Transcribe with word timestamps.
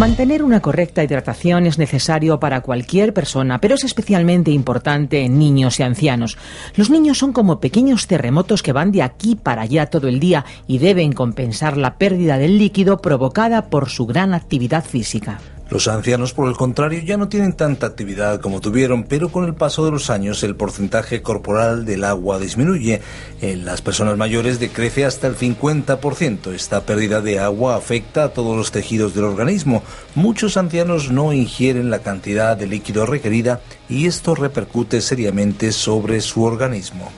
Mantener 0.00 0.42
una 0.42 0.60
correcta 0.60 1.04
hidratación 1.04 1.66
es 1.66 1.76
necesario 1.76 2.40
para 2.40 2.62
cualquier 2.62 3.12
persona, 3.12 3.60
pero 3.60 3.74
es 3.74 3.84
especialmente 3.84 4.50
importante 4.50 5.26
en 5.26 5.38
niños 5.38 5.78
y 5.78 5.82
ancianos. 5.82 6.38
Los 6.74 6.88
niños 6.88 7.18
son 7.18 7.34
como 7.34 7.60
pequeños 7.60 8.06
terremotos 8.06 8.62
que 8.62 8.72
van 8.72 8.92
de 8.92 9.02
aquí 9.02 9.36
para 9.36 9.60
allá 9.60 9.90
todo 9.90 10.08
el 10.08 10.18
día 10.18 10.46
y 10.66 10.78
deben 10.78 11.12
compensar 11.12 11.76
la 11.76 11.98
pérdida 11.98 12.38
del 12.38 12.56
líquido 12.56 13.02
provocada 13.02 13.66
por 13.68 13.90
su 13.90 14.06
gran 14.06 14.32
actividad 14.32 14.86
física. 14.86 15.38
Los 15.70 15.86
ancianos, 15.86 16.32
por 16.32 16.48
el 16.48 16.56
contrario, 16.56 17.00
ya 17.04 17.16
no 17.16 17.28
tienen 17.28 17.52
tanta 17.52 17.86
actividad 17.86 18.40
como 18.40 18.60
tuvieron, 18.60 19.04
pero 19.04 19.30
con 19.30 19.44
el 19.44 19.54
paso 19.54 19.84
de 19.84 19.92
los 19.92 20.10
años 20.10 20.42
el 20.42 20.56
porcentaje 20.56 21.22
corporal 21.22 21.84
del 21.84 22.02
agua 22.02 22.40
disminuye. 22.40 23.00
En 23.40 23.64
las 23.64 23.80
personas 23.80 24.16
mayores 24.16 24.58
decrece 24.58 25.04
hasta 25.04 25.28
el 25.28 25.36
50%. 25.36 26.52
Esta 26.52 26.80
pérdida 26.80 27.20
de 27.20 27.38
agua 27.38 27.76
afecta 27.76 28.24
a 28.24 28.28
todos 28.30 28.56
los 28.56 28.72
tejidos 28.72 29.14
del 29.14 29.24
organismo. 29.24 29.84
Muchos 30.16 30.56
ancianos 30.56 31.12
no 31.12 31.32
ingieren 31.32 31.88
la 31.88 32.00
cantidad 32.00 32.56
de 32.56 32.66
líquido 32.66 33.06
requerida 33.06 33.60
y 33.88 34.06
esto 34.06 34.34
repercute 34.34 35.00
seriamente 35.00 35.70
sobre 35.70 36.20
su 36.20 36.42
organismo. 36.42 37.12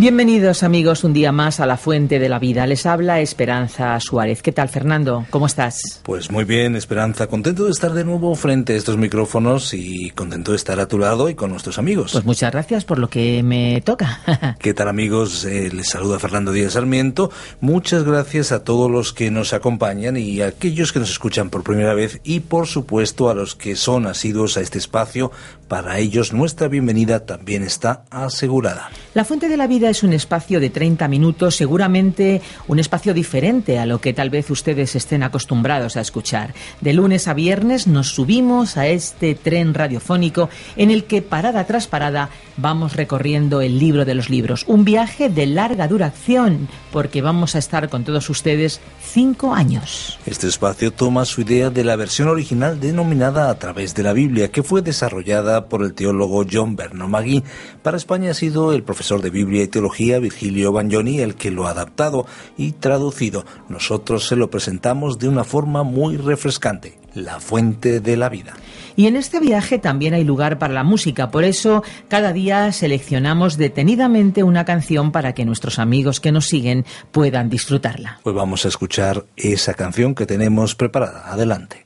Bienvenidos 0.00 0.62
amigos 0.62 1.04
un 1.04 1.12
día 1.12 1.30
más 1.30 1.60
a 1.60 1.66
la 1.66 1.76
Fuente 1.76 2.18
de 2.18 2.30
la 2.30 2.38
Vida. 2.38 2.66
Les 2.66 2.86
habla 2.86 3.20
Esperanza 3.20 4.00
Suárez. 4.00 4.40
¿Qué 4.40 4.50
tal 4.50 4.70
Fernando? 4.70 5.26
¿Cómo 5.28 5.44
estás? 5.44 6.00
Pues 6.04 6.30
muy 6.30 6.44
bien, 6.44 6.74
Esperanza. 6.74 7.26
Contento 7.26 7.66
de 7.66 7.70
estar 7.70 7.92
de 7.92 8.02
nuevo 8.02 8.34
frente 8.34 8.72
a 8.72 8.76
estos 8.76 8.96
micrófonos 8.96 9.74
y 9.74 10.08
contento 10.12 10.52
de 10.52 10.56
estar 10.56 10.80
a 10.80 10.88
tu 10.88 10.98
lado 10.98 11.28
y 11.28 11.34
con 11.34 11.50
nuestros 11.50 11.78
amigos. 11.78 12.12
Pues 12.12 12.24
muchas 12.24 12.50
gracias 12.50 12.86
por 12.86 12.98
lo 12.98 13.10
que 13.10 13.42
me 13.42 13.82
toca. 13.82 14.56
¿Qué 14.58 14.72
tal 14.72 14.88
amigos? 14.88 15.44
Eh, 15.44 15.68
les 15.70 15.90
saluda 15.90 16.18
Fernando 16.18 16.50
Díaz 16.50 16.72
Sarmiento. 16.72 17.30
Muchas 17.60 18.02
gracias 18.02 18.52
a 18.52 18.64
todos 18.64 18.90
los 18.90 19.12
que 19.12 19.30
nos 19.30 19.52
acompañan 19.52 20.16
y 20.16 20.40
a 20.40 20.46
aquellos 20.46 20.94
que 20.94 21.00
nos 21.00 21.10
escuchan 21.10 21.50
por 21.50 21.62
primera 21.62 21.92
vez 21.92 22.22
y 22.24 22.40
por 22.40 22.68
supuesto 22.68 23.28
a 23.28 23.34
los 23.34 23.54
que 23.54 23.76
son 23.76 24.06
asiduos 24.06 24.56
a 24.56 24.62
este 24.62 24.78
espacio. 24.78 25.30
Para 25.70 26.00
ellos 26.00 26.32
nuestra 26.32 26.66
bienvenida 26.66 27.26
también 27.26 27.62
está 27.62 28.02
asegurada. 28.10 28.90
La 29.14 29.24
Fuente 29.24 29.48
de 29.48 29.56
la 29.56 29.68
Vida 29.68 29.88
es 29.88 30.02
un 30.02 30.12
espacio 30.12 30.58
de 30.58 30.68
30 30.68 31.06
minutos, 31.06 31.54
seguramente 31.54 32.42
un 32.66 32.80
espacio 32.80 33.14
diferente 33.14 33.78
a 33.78 33.86
lo 33.86 34.00
que 34.00 34.12
tal 34.12 34.30
vez 34.30 34.50
ustedes 34.50 34.96
estén 34.96 35.22
acostumbrados 35.22 35.96
a 35.96 36.00
escuchar. 36.00 36.54
De 36.80 36.92
lunes 36.92 37.28
a 37.28 37.34
viernes 37.34 37.86
nos 37.86 38.08
subimos 38.08 38.76
a 38.76 38.88
este 38.88 39.36
tren 39.36 39.72
radiofónico 39.72 40.50
en 40.74 40.90
el 40.90 41.04
que 41.04 41.22
parada 41.22 41.64
tras 41.68 41.86
parada 41.86 42.30
vamos 42.56 42.96
recorriendo 42.96 43.60
el 43.60 43.78
libro 43.78 44.04
de 44.04 44.16
los 44.16 44.28
libros. 44.28 44.64
Un 44.66 44.84
viaje 44.84 45.28
de 45.28 45.46
larga 45.46 45.86
duración 45.86 46.66
porque 46.90 47.22
vamos 47.22 47.54
a 47.54 47.60
estar 47.60 47.88
con 47.88 48.02
todos 48.02 48.28
ustedes 48.28 48.80
cinco 49.00 49.54
años. 49.54 50.18
Este 50.26 50.48
espacio 50.48 50.92
toma 50.92 51.24
su 51.26 51.42
idea 51.42 51.70
de 51.70 51.84
la 51.84 51.94
versión 51.94 52.26
original 52.26 52.80
denominada 52.80 53.50
A 53.50 53.58
través 53.60 53.94
de 53.94 54.02
la 54.02 54.12
Biblia, 54.12 54.50
que 54.50 54.64
fue 54.64 54.82
desarrollada 54.82 55.59
por 55.68 55.82
el 55.82 55.94
teólogo 55.94 56.44
John 56.50 56.76
Vernon 56.76 57.10
Magui. 57.10 57.42
Para 57.82 57.96
España 57.96 58.30
ha 58.30 58.34
sido 58.34 58.72
el 58.72 58.82
profesor 58.82 59.22
de 59.22 59.30
Biblia 59.30 59.62
y 59.62 59.68
Teología 59.68 60.18
Virgilio 60.18 60.72
Bagnoni 60.72 61.20
el 61.20 61.34
que 61.34 61.50
lo 61.50 61.66
ha 61.66 61.70
adaptado 61.70 62.26
y 62.56 62.72
traducido. 62.72 63.44
Nosotros 63.68 64.26
se 64.26 64.36
lo 64.36 64.50
presentamos 64.50 65.18
de 65.18 65.28
una 65.28 65.44
forma 65.44 65.82
muy 65.82 66.16
refrescante, 66.16 66.98
la 67.14 67.40
fuente 67.40 68.00
de 68.00 68.16
la 68.16 68.28
vida. 68.28 68.54
Y 68.96 69.06
en 69.06 69.16
este 69.16 69.40
viaje 69.40 69.78
también 69.78 70.14
hay 70.14 70.24
lugar 70.24 70.58
para 70.58 70.74
la 70.74 70.84
música, 70.84 71.30
por 71.30 71.44
eso 71.44 71.82
cada 72.08 72.32
día 72.32 72.70
seleccionamos 72.72 73.56
detenidamente 73.56 74.42
una 74.42 74.64
canción 74.64 75.12
para 75.12 75.32
que 75.32 75.44
nuestros 75.44 75.78
amigos 75.78 76.20
que 76.20 76.32
nos 76.32 76.46
siguen 76.46 76.84
puedan 77.12 77.48
disfrutarla. 77.48 78.20
Pues 78.22 78.34
vamos 78.34 78.64
a 78.64 78.68
escuchar 78.68 79.24
esa 79.36 79.74
canción 79.74 80.14
que 80.14 80.26
tenemos 80.26 80.74
preparada. 80.74 81.32
Adelante. 81.32 81.84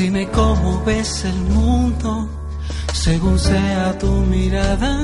Dime 0.00 0.26
cómo 0.30 0.82
ves 0.82 1.26
el 1.26 1.38
mundo 1.54 2.26
según 2.94 3.38
sea 3.38 3.98
tu 3.98 4.10
mirada. 4.34 4.96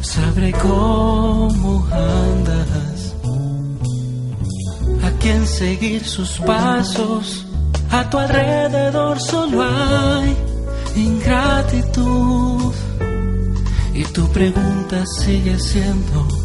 Sabré 0.00 0.50
cómo 0.52 1.86
andas, 1.92 3.14
a 5.04 5.10
quién 5.20 5.46
seguir 5.46 6.02
sus 6.02 6.38
pasos. 6.38 7.44
A 7.90 8.08
tu 8.08 8.16
alrededor 8.16 9.20
solo 9.20 9.62
hay 9.62 10.34
ingratitud. 10.96 12.72
Y 13.92 14.02
tu 14.14 14.26
pregunta 14.28 15.04
sigue 15.04 15.58
siendo 15.58 16.39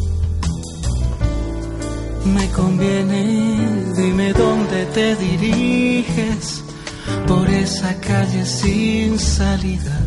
me 2.26 2.50
conviene. 2.50 3.94
Dime 3.96 4.34
dónde 4.34 4.86
te 4.88 5.16
diriges 5.16 6.64
por 7.28 7.50
esa 7.50 7.94
calle 8.00 8.46
sin 8.46 9.20
salida. 9.20 10.00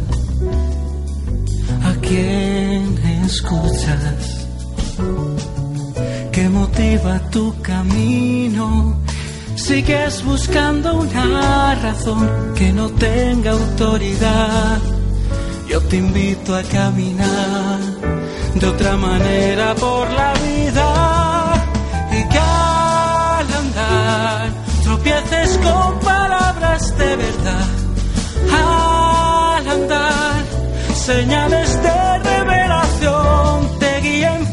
¿A 1.84 1.94
quién 2.00 2.98
escuchas? 3.24 4.46
¿Qué 6.32 6.48
motiva 6.48 7.18
tu 7.30 7.54
camino? 7.62 8.98
Sigues 9.56 10.24
buscando 10.24 11.00
una 11.00 11.74
razón 11.74 12.54
que 12.54 12.72
no 12.72 12.88
tenga 12.90 13.52
autoridad. 13.52 14.78
Yo 15.68 15.80
te 15.82 15.96
invito 15.96 16.54
a 16.54 16.62
caminar 16.62 17.80
de 18.54 18.66
otra 18.66 18.96
manera 18.96 19.74
por 19.74 20.10
la 20.10 20.37
verdad. 27.18 27.66
Al 28.52 29.68
andar, 29.68 30.42
señales 30.94 31.82
de 31.82 32.18
revelación 32.30 33.78
te 33.78 34.00
guíen, 34.00 34.46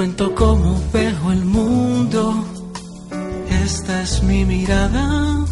cuento 0.00 0.32
cómo 0.34 0.80
veo 0.94 1.30
el 1.30 1.44
mundo. 1.44 2.42
Esta 3.62 4.00
es 4.00 4.22
mi 4.22 4.46
mirada. 4.46 5.44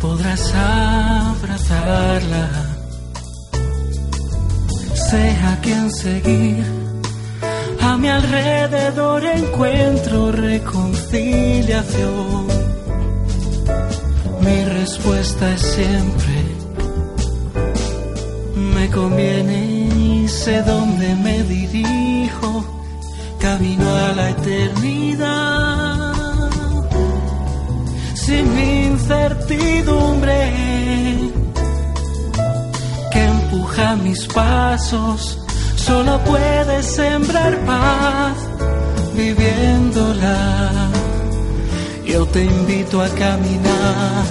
Podrás 0.00 0.54
abrazarla. 0.54 2.48
Sé 5.10 5.36
a 5.50 5.60
quién 5.60 5.92
seguir. 5.92 6.64
A 7.82 7.98
mi 7.98 8.08
alrededor 8.08 9.22
encuentro 9.26 10.32
reconciliación. 10.32 12.46
Mi 14.40 14.64
respuesta 14.64 15.52
es 15.52 15.60
siempre, 15.60 16.42
me 18.74 18.88
conviene 18.88 19.73
sé 20.44 20.62
dónde 20.62 21.14
me 21.16 21.42
dirijo 21.44 22.64
camino 23.40 23.88
a 23.96 24.12
la 24.12 24.28
eternidad. 24.28 26.12
Sin 28.14 28.46
incertidumbre 28.58 30.40
que 33.10 33.24
empuja 33.24 33.96
mis 33.96 34.26
pasos, 34.26 35.38
solo 35.76 36.20
puedes 36.24 36.84
sembrar 37.00 37.56
paz 37.64 38.36
viviéndola. 39.16 40.90
Yo 42.04 42.26
te 42.26 42.44
invito 42.44 43.00
a 43.00 43.08
caminar 43.08 44.24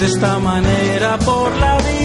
de 0.00 0.06
esta 0.06 0.40
manera 0.40 1.16
por 1.18 1.54
la 1.56 1.76
vida 1.76 1.95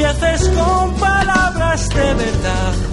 tropieces 0.00 0.48
con 0.48 0.94
palabras 0.94 1.88
de 1.90 2.14
verdad. 2.14 2.89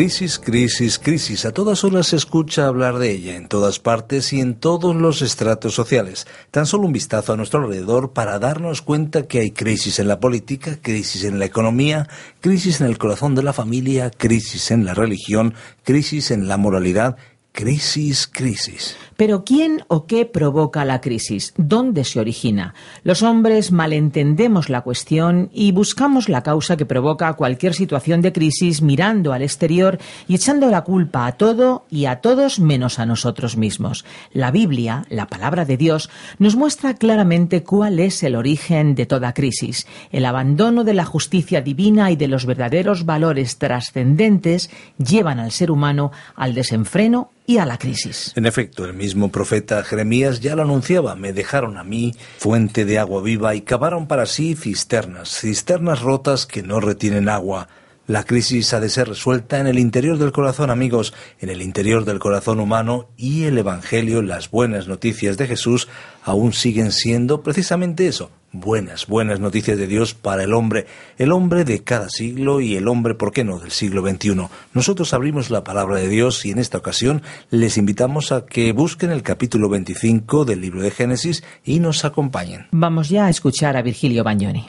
Crisis, 0.00 0.38
crisis, 0.38 0.98
crisis. 0.98 1.44
A 1.44 1.52
todas 1.52 1.84
horas 1.84 2.06
se 2.06 2.16
escucha 2.16 2.66
hablar 2.66 2.98
de 2.98 3.10
ella, 3.10 3.36
en 3.36 3.48
todas 3.48 3.78
partes 3.80 4.32
y 4.32 4.40
en 4.40 4.54
todos 4.54 4.96
los 4.96 5.20
estratos 5.20 5.74
sociales. 5.74 6.26
Tan 6.50 6.64
solo 6.64 6.86
un 6.86 6.94
vistazo 6.94 7.34
a 7.34 7.36
nuestro 7.36 7.60
alrededor 7.60 8.14
para 8.14 8.38
darnos 8.38 8.80
cuenta 8.80 9.26
que 9.26 9.40
hay 9.40 9.50
crisis 9.50 9.98
en 9.98 10.08
la 10.08 10.18
política, 10.18 10.78
crisis 10.80 11.24
en 11.24 11.38
la 11.38 11.44
economía, 11.44 12.08
crisis 12.40 12.80
en 12.80 12.86
el 12.86 12.96
corazón 12.96 13.34
de 13.34 13.42
la 13.42 13.52
familia, 13.52 14.10
crisis 14.10 14.70
en 14.70 14.86
la 14.86 14.94
religión, 14.94 15.52
crisis 15.84 16.30
en 16.30 16.48
la 16.48 16.56
moralidad, 16.56 17.18
crisis, 17.52 18.26
crisis. 18.26 18.96
Pero 19.16 19.44
¿quién 19.44 19.82
o 19.88 20.06
qué 20.06 20.24
provoca 20.24 20.84
la 20.86 21.02
crisis? 21.02 21.52
¿Dónde 21.58 22.04
se 22.04 22.20
origina? 22.20 22.74
Los 23.02 23.22
hombres 23.22 23.70
malentendemos 23.70 24.70
la 24.70 24.80
cuestión 24.80 25.50
y 25.52 25.72
buscamos 25.72 26.30
la 26.30 26.42
causa 26.42 26.78
que 26.78 26.86
provoca 26.86 27.34
cualquier 27.34 27.74
situación 27.74 28.22
de 28.22 28.32
crisis 28.32 28.80
mirando 28.80 29.34
al 29.34 29.42
exterior 29.42 29.98
y 30.26 30.36
echando 30.36 30.70
la 30.70 30.84
culpa 30.84 31.26
a 31.26 31.32
todo 31.32 31.84
y 31.90 32.06
a 32.06 32.22
todos 32.22 32.60
menos 32.60 32.98
a 32.98 33.04
nosotros 33.04 33.58
mismos. 33.58 34.06
La 34.32 34.50
Biblia, 34.50 35.04
la 35.10 35.26
palabra 35.26 35.66
de 35.66 35.76
Dios, 35.76 36.08
nos 36.38 36.56
muestra 36.56 36.94
claramente 36.94 37.62
cuál 37.62 37.98
es 37.98 38.22
el 38.22 38.36
origen 38.36 38.94
de 38.94 39.04
toda 39.04 39.34
crisis. 39.34 39.86
El 40.12 40.24
abandono 40.24 40.82
de 40.82 40.94
la 40.94 41.04
justicia 41.04 41.60
divina 41.60 42.10
y 42.10 42.16
de 42.16 42.28
los 42.28 42.46
verdaderos 42.46 43.04
valores 43.04 43.58
trascendentes 43.58 44.70
llevan 44.96 45.40
al 45.40 45.50
ser 45.50 45.70
humano 45.70 46.10
al 46.36 46.54
desenfreno 46.54 47.30
a 47.58 47.66
la 47.66 47.78
crisis. 47.78 48.32
En 48.36 48.46
efecto, 48.46 48.84
el 48.84 48.94
mismo 48.94 49.30
profeta 49.30 49.82
Jeremías 49.82 50.40
ya 50.40 50.56
lo 50.56 50.62
anunciaba, 50.62 51.14
me 51.16 51.32
dejaron 51.32 51.76
a 51.76 51.84
mí 51.84 52.14
fuente 52.38 52.84
de 52.84 52.98
agua 52.98 53.22
viva 53.22 53.54
y 53.54 53.62
cavaron 53.62 54.06
para 54.06 54.26
sí 54.26 54.54
cisternas, 54.54 55.40
cisternas 55.40 56.00
rotas 56.00 56.46
que 56.46 56.62
no 56.62 56.80
retienen 56.80 57.28
agua. 57.28 57.68
La 58.06 58.24
crisis 58.24 58.74
ha 58.74 58.80
de 58.80 58.88
ser 58.88 59.08
resuelta 59.08 59.60
en 59.60 59.68
el 59.68 59.78
interior 59.78 60.18
del 60.18 60.32
corazón, 60.32 60.70
amigos, 60.70 61.14
en 61.38 61.48
el 61.48 61.62
interior 61.62 62.04
del 62.04 62.18
corazón 62.18 62.58
humano 62.58 63.08
y 63.16 63.44
el 63.44 63.56
Evangelio, 63.56 64.20
las 64.20 64.50
buenas 64.50 64.88
noticias 64.88 65.36
de 65.36 65.46
Jesús, 65.46 65.86
aún 66.24 66.52
siguen 66.52 66.90
siendo 66.90 67.42
precisamente 67.42 68.08
eso, 68.08 68.32
buenas, 68.52 69.06
buenas 69.06 69.40
noticias 69.40 69.78
de 69.78 69.86
Dios 69.86 70.14
para 70.14 70.44
el 70.44 70.52
hombre, 70.52 70.86
el 71.18 71.32
hombre 71.32 71.64
de 71.64 71.82
cada 71.82 72.08
siglo 72.08 72.60
y 72.60 72.76
el 72.76 72.88
hombre, 72.88 73.14
¿por 73.14 73.32
qué 73.32 73.44
no?, 73.44 73.58
del 73.58 73.70
siglo 73.70 74.02
XXI. 74.08 74.48
Nosotros 74.74 75.14
abrimos 75.14 75.50
la 75.50 75.64
palabra 75.64 75.98
de 75.98 76.08
Dios 76.08 76.44
y 76.44 76.50
en 76.50 76.58
esta 76.58 76.78
ocasión 76.78 77.22
les 77.50 77.78
invitamos 77.78 78.32
a 78.32 78.46
que 78.46 78.72
busquen 78.72 79.10
el 79.10 79.22
capítulo 79.22 79.68
25 79.68 80.44
del 80.44 80.60
libro 80.60 80.82
de 80.82 80.90
Génesis 80.90 81.44
y 81.64 81.80
nos 81.80 82.04
acompañen. 82.04 82.66
Vamos 82.72 83.08
ya 83.08 83.26
a 83.26 83.30
escuchar 83.30 83.76
a 83.76 83.82
Virgilio 83.82 84.24
Bagnoni. 84.24 84.66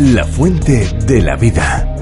La 0.00 0.24
fuente 0.24 0.88
de 1.06 1.22
la 1.22 1.36
vida. 1.36 1.94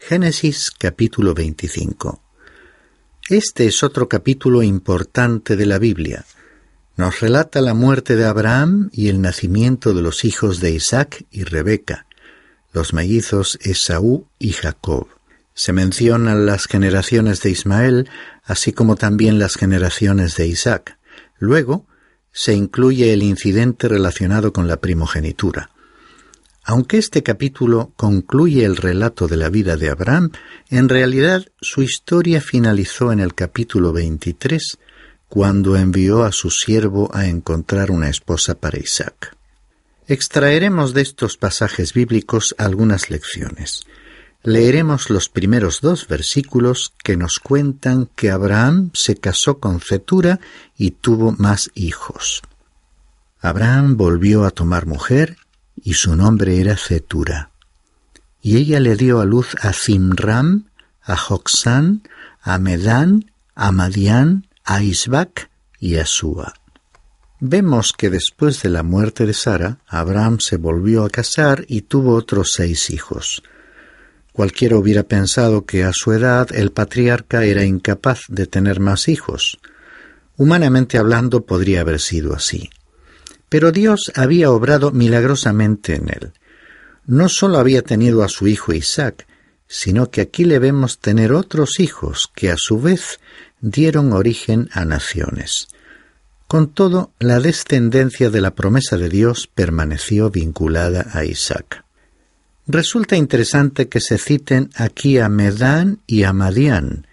Génesis 0.00 0.70
capítulo 0.70 1.34
25. 1.34 2.22
Este 3.28 3.66
es 3.66 3.82
otro 3.82 4.08
capítulo 4.08 4.62
importante 4.62 5.56
de 5.56 5.66
la 5.66 5.78
Biblia. 5.78 6.24
Nos 6.96 7.20
relata 7.20 7.60
la 7.60 7.74
muerte 7.74 8.16
de 8.16 8.26
Abraham 8.26 8.90
y 8.92 9.08
el 9.08 9.22
nacimiento 9.22 9.94
de 9.94 10.02
los 10.02 10.24
hijos 10.24 10.60
de 10.60 10.72
Isaac 10.72 11.24
y 11.30 11.44
Rebeca, 11.44 12.06
los 12.72 12.92
mellizos 12.92 13.58
Esaú 13.62 14.26
y 14.38 14.52
Jacob. 14.52 15.08
Se 15.54 15.72
mencionan 15.72 16.46
las 16.46 16.66
generaciones 16.66 17.40
de 17.42 17.50
Ismael, 17.50 18.10
así 18.44 18.72
como 18.72 18.96
también 18.96 19.38
las 19.38 19.54
generaciones 19.54 20.36
de 20.36 20.46
Isaac. 20.46 20.98
Luego 21.38 21.86
se 22.32 22.54
incluye 22.54 23.12
el 23.12 23.22
incidente 23.22 23.88
relacionado 23.88 24.52
con 24.52 24.68
la 24.68 24.78
primogenitura. 24.78 25.70
Aunque 26.64 26.98
este 26.98 27.22
capítulo 27.22 27.92
concluye 27.96 28.64
el 28.64 28.76
relato 28.76 29.26
de 29.28 29.36
la 29.36 29.48
vida 29.48 29.76
de 29.76 29.90
Abraham, 29.90 30.30
en 30.70 30.88
realidad 30.88 31.44
su 31.60 31.82
historia 31.82 32.40
finalizó 32.40 33.12
en 33.12 33.20
el 33.20 33.34
capítulo 33.34 33.92
23, 33.92 34.78
cuando 35.32 35.76
envió 35.76 36.24
a 36.24 36.30
su 36.30 36.50
siervo 36.50 37.08
a 37.14 37.26
encontrar 37.26 37.90
una 37.90 38.10
esposa 38.10 38.54
para 38.54 38.78
Isaac. 38.78 39.34
Extraeremos 40.06 40.92
de 40.92 41.00
estos 41.00 41.38
pasajes 41.38 41.94
bíblicos 41.94 42.54
algunas 42.58 43.08
lecciones. 43.08 43.86
Leeremos 44.42 45.08
los 45.08 45.30
primeros 45.30 45.80
dos 45.80 46.06
versículos 46.06 46.92
que 47.02 47.16
nos 47.16 47.38
cuentan 47.38 48.10
que 48.14 48.30
Abraham 48.30 48.90
se 48.92 49.16
casó 49.16 49.58
con 49.58 49.80
Cetura 49.80 50.38
y 50.76 50.90
tuvo 50.90 51.32
más 51.38 51.70
hijos. 51.74 52.42
Abraham 53.40 53.96
volvió 53.96 54.44
a 54.44 54.50
tomar 54.50 54.84
mujer 54.84 55.38
y 55.82 55.94
su 55.94 56.14
nombre 56.14 56.60
era 56.60 56.76
Cetura. 56.76 57.52
Y 58.42 58.58
ella 58.58 58.80
le 58.80 58.96
dio 58.96 59.18
a 59.18 59.24
luz 59.24 59.56
a 59.62 59.72
Zimram, 59.72 60.66
a 61.00 61.16
Joxán, 61.16 62.02
a 62.42 62.58
Medán, 62.58 63.32
a 63.54 63.72
Madián, 63.72 64.46
a 64.64 64.82
Isbac 64.82 65.50
y 65.78 65.96
a 65.96 66.06
Sua. 66.06 66.54
Vemos 67.40 67.92
que 67.92 68.08
después 68.08 68.62
de 68.62 68.70
la 68.70 68.82
muerte 68.82 69.26
de 69.26 69.34
Sara, 69.34 69.78
Abraham 69.88 70.38
se 70.38 70.56
volvió 70.56 71.04
a 71.04 71.10
casar 71.10 71.64
y 71.66 71.82
tuvo 71.82 72.14
otros 72.14 72.52
seis 72.52 72.90
hijos. 72.90 73.42
Cualquiera 74.32 74.76
hubiera 74.76 75.02
pensado 75.02 75.66
que 75.66 75.82
a 75.82 75.90
su 75.92 76.12
edad 76.12 76.48
el 76.54 76.70
patriarca 76.70 77.44
era 77.44 77.64
incapaz 77.64 78.20
de 78.28 78.46
tener 78.46 78.80
más 78.80 79.08
hijos. 79.08 79.58
Humanamente 80.36 80.98
hablando 80.98 81.44
podría 81.44 81.80
haber 81.80 82.00
sido 82.00 82.32
así. 82.32 82.70
Pero 83.48 83.72
Dios 83.72 84.12
había 84.14 84.50
obrado 84.50 84.92
milagrosamente 84.92 85.96
en 85.96 86.08
él. 86.08 86.32
No 87.04 87.28
sólo 87.28 87.58
había 87.58 87.82
tenido 87.82 88.22
a 88.22 88.28
su 88.28 88.46
hijo 88.46 88.72
Isaac, 88.72 89.26
sino 89.66 90.10
que 90.10 90.20
aquí 90.20 90.44
le 90.44 90.58
vemos 90.58 91.00
tener 91.00 91.32
otros 91.32 91.80
hijos 91.80 92.30
que 92.34 92.50
a 92.50 92.56
su 92.56 92.80
vez 92.80 93.18
dieron 93.62 94.12
origen 94.12 94.68
a 94.72 94.84
naciones. 94.84 95.68
Con 96.46 96.68
todo, 96.68 97.12
la 97.18 97.40
descendencia 97.40 98.28
de 98.28 98.42
la 98.42 98.54
promesa 98.54 98.98
de 98.98 99.08
Dios 99.08 99.46
permaneció 99.46 100.30
vinculada 100.30 101.06
a 101.14 101.24
Isaac. 101.24 101.84
Resulta 102.66 103.16
interesante 103.16 103.88
que 103.88 104.00
se 104.00 104.18
citen 104.18 104.68
aquí 104.76 105.18
a 105.18 105.30
Medán 105.30 106.00
y 106.06 106.24
a 106.24 106.34
Madián, 106.34 107.06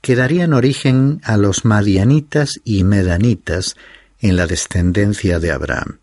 que 0.00 0.16
darían 0.16 0.54
origen 0.54 1.20
a 1.22 1.36
los 1.36 1.66
madianitas 1.66 2.60
y 2.64 2.84
medanitas, 2.84 3.76
en 4.20 4.36
la 4.36 4.46
descendencia 4.46 5.38
de 5.38 5.52
Abraham. 5.52 5.98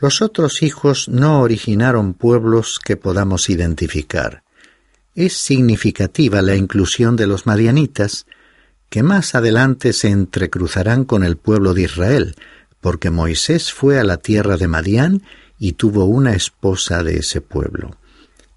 Los 0.00 0.22
otros 0.22 0.62
hijos 0.62 1.08
no 1.08 1.40
originaron 1.40 2.14
pueblos 2.14 2.78
que 2.78 2.96
podamos 2.96 3.48
identificar. 3.50 4.42
Es 5.14 5.34
significativa 5.34 6.42
la 6.42 6.56
inclusión 6.56 7.16
de 7.16 7.26
los 7.26 7.46
madianitas, 7.46 8.26
que 8.92 9.02
más 9.02 9.34
adelante 9.34 9.94
se 9.94 10.08
entrecruzarán 10.08 11.06
con 11.06 11.24
el 11.24 11.38
pueblo 11.38 11.72
de 11.72 11.84
Israel, 11.84 12.36
porque 12.82 13.08
Moisés 13.08 13.72
fue 13.72 13.98
a 13.98 14.04
la 14.04 14.18
tierra 14.18 14.58
de 14.58 14.68
Madián 14.68 15.22
y 15.58 15.72
tuvo 15.72 16.04
una 16.04 16.34
esposa 16.34 17.02
de 17.02 17.16
ese 17.16 17.40
pueblo. 17.40 17.96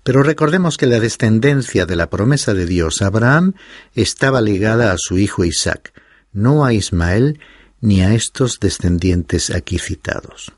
Pero 0.03 0.23
recordemos 0.23 0.75
que 0.75 0.87
la 0.87 0.99
descendencia 0.99 1.85
de 1.85 1.95
la 1.95 2.09
promesa 2.09 2.53
de 2.53 2.65
Dios 2.65 3.01
a 3.01 3.05
Abraham 3.05 3.53
estaba 3.93 4.41
ligada 4.41 4.91
a 4.91 4.97
su 4.97 5.17
hijo 5.17 5.45
Isaac, 5.45 5.93
no 6.33 6.65
a 6.65 6.73
Ismael 6.73 7.39
ni 7.79 8.01
a 8.01 8.13
estos 8.13 8.59
descendientes 8.59 9.51
aquí 9.51 9.79
citados. 9.79 10.51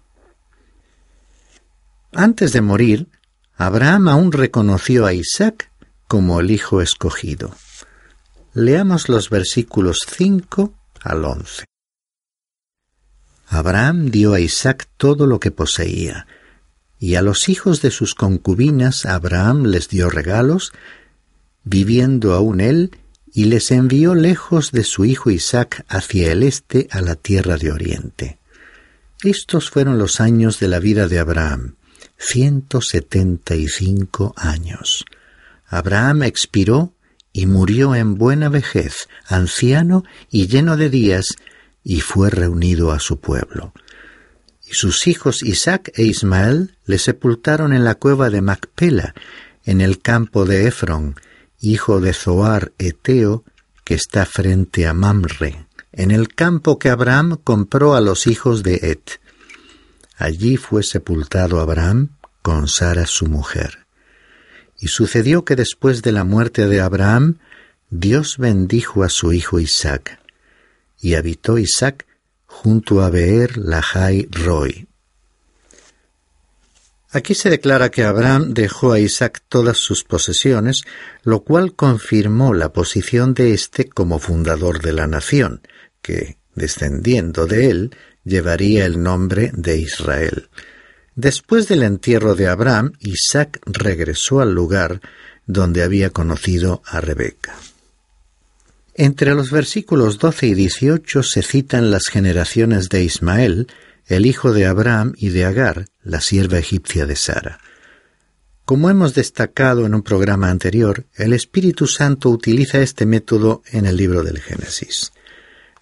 Antes 2.14 2.52
de 2.52 2.62
morir, 2.62 3.10
Abraham 3.58 4.08
aún 4.08 4.32
reconoció 4.32 5.06
a 5.06 5.14
Isaac 5.14 5.70
como 6.08 6.40
el 6.40 6.50
hijo 6.50 6.82
escogido. 6.82 7.52
Leamos 8.60 9.08
los 9.08 9.30
versículos 9.30 10.00
5 10.18 10.74
al 11.02 11.26
11. 11.26 11.66
Abraham 13.50 14.10
dio 14.10 14.34
a 14.34 14.40
Isaac 14.40 14.90
todo 14.98 15.28
lo 15.28 15.40
que 15.40 15.52
poseía, 15.52 16.26
y 16.98 17.14
a 17.14 17.22
los 17.22 17.50
hijos 17.50 17.84
de 17.84 17.92
sus 17.92 18.16
concubinas 18.16 19.06
Abraham 19.06 19.66
les 19.66 19.90
dio 19.90 20.10
regalos, 20.10 20.74
viviendo 21.66 22.34
aún 22.34 22.60
él, 22.60 22.98
y 23.32 23.46
les 23.46 23.70
envió 23.70 24.16
lejos 24.16 24.72
de 24.72 24.84
su 24.84 25.06
hijo 25.06 25.30
Isaac 25.30 25.86
hacia 25.88 26.32
el 26.32 26.42
este 26.42 26.88
a 26.90 27.02
la 27.02 27.14
tierra 27.14 27.58
de 27.58 27.72
oriente. 27.72 28.40
Estos 29.22 29.70
fueron 29.70 30.00
los 30.00 30.20
años 30.20 30.60
de 30.60 30.68
la 30.68 30.80
vida 30.80 31.08
de 31.08 31.20
Abraham, 31.20 31.76
ciento 32.18 32.82
setenta 32.82 33.56
y 33.56 33.68
cinco 33.68 34.34
años. 34.36 35.06
Abraham 35.68 36.24
expiró 36.24 36.94
y 37.38 37.46
murió 37.46 37.94
en 37.94 38.16
buena 38.16 38.50
vejez, 38.50 39.10
anciano 39.28 40.04
y 40.32 40.48
lleno 40.48 40.76
de 40.76 40.90
días, 40.90 41.36
y 41.84 42.02
fue 42.02 42.32
reunido 42.32 42.92
a 42.92 43.00
su 43.00 43.20
pueblo. 43.20 43.74
Y 44.66 44.74
sus 44.74 45.06
hijos 45.06 45.44
Isaac 45.44 45.92
e 45.94 46.02
Ismael 46.06 46.76
le 46.88 46.98
sepultaron 46.98 47.74
en 47.74 47.84
la 47.84 47.94
cueva 47.94 48.32
de 48.32 48.42
Macpela, 48.42 49.14
en 49.66 49.82
el 49.82 50.02
campo 50.02 50.46
de 50.46 50.66
Efron, 50.68 51.14
hijo 51.62 52.02
de 52.02 52.14
Zoar 52.14 52.72
Eteo, 52.80 53.44
que 53.84 53.94
está 53.94 54.26
frente 54.26 54.88
a 54.88 54.96
Mamre, 54.96 55.68
en 55.92 56.10
el 56.10 56.34
campo 56.34 56.80
que 56.80 56.90
Abraham 56.90 57.38
compró 57.44 57.94
a 57.94 58.02
los 58.02 58.26
hijos 58.26 58.64
de 58.64 58.80
Et. 58.82 59.22
Allí 60.18 60.58
fue 60.58 60.82
sepultado 60.82 61.60
Abraham 61.60 62.18
con 62.42 62.68
Sara 62.68 63.06
su 63.06 63.28
mujer. 63.28 63.87
Y 64.80 64.88
sucedió 64.88 65.44
que 65.44 65.56
después 65.56 66.02
de 66.02 66.12
la 66.12 66.24
muerte 66.24 66.68
de 66.68 66.82
Abraham, 66.82 67.40
Dios 67.90 68.38
bendijo 68.38 69.04
a 69.04 69.10
su 69.10 69.34
hijo 69.34 69.60
Isaac, 69.60 70.20
y 71.00 71.16
habitó 71.16 71.58
Isaac 71.58 72.06
junto 72.46 73.02
a 73.02 73.10
Beer 73.10 73.58
Lahai 73.58 74.28
Roy. 74.32 74.88
Aquí 77.12 77.34
se 77.34 77.50
declara 77.50 77.90
que 77.90 78.04
Abraham 78.04 78.54
dejó 78.54 78.92
a 78.92 79.00
Isaac 79.00 79.42
todas 79.48 79.78
sus 79.78 80.04
posesiones, 80.04 80.82
lo 81.24 81.40
cual 81.44 81.74
confirmó 81.74 82.54
la 82.54 82.74
posición 82.74 83.34
de 83.34 83.54
éste 83.54 83.88
como 83.88 84.20
fundador 84.20 84.82
de 84.82 84.94
la 84.94 85.08
nación, 85.08 85.62
que, 86.02 86.38
descendiendo 86.56 87.46
de 87.48 87.70
él, 87.70 87.96
llevaría 88.26 88.86
el 88.86 89.02
nombre 89.02 89.52
de 89.54 89.78
Israel. 89.78 90.50
Después 91.18 91.68
del 91.68 91.82
entierro 91.82 92.36
de 92.36 92.48
Abraham, 92.48 92.94
Isaac 93.00 93.60
regresó 93.66 94.40
al 94.40 94.54
lugar 94.54 95.02
donde 95.48 95.82
había 95.82 96.12
conocido 96.12 96.84
a 96.86 97.02
Rebeca. 97.02 97.56
Entre 98.94 99.34
los 99.34 99.50
versículos 99.50 100.20
12 100.20 100.46
y 100.46 100.54
18 100.54 101.24
se 101.24 101.42
citan 101.42 101.90
las 101.90 102.06
generaciones 102.06 102.90
de 102.90 103.04
Ismael, 103.04 103.68
el 104.06 104.28
hijo 104.28 104.54
de 104.54 104.68
Abraham 104.68 105.14
y 105.18 105.30
de 105.30 105.46
Agar, 105.46 105.88
la 106.04 106.22
sierva 106.22 106.60
egipcia 106.60 107.08
de 107.08 107.16
Sara. 107.16 107.62
Como 108.64 108.92
hemos 108.92 109.16
destacado 109.16 109.88
en 109.88 109.96
un 109.96 110.04
programa 110.04 110.52
anterior, 110.52 111.08
el 111.16 111.34
Espíritu 111.34 111.88
Santo 111.88 112.30
utiliza 112.30 112.80
este 112.82 113.08
método 113.08 113.64
en 113.72 113.88
el 113.88 113.98
libro 113.98 114.22
del 114.22 114.40
Génesis. 114.40 115.14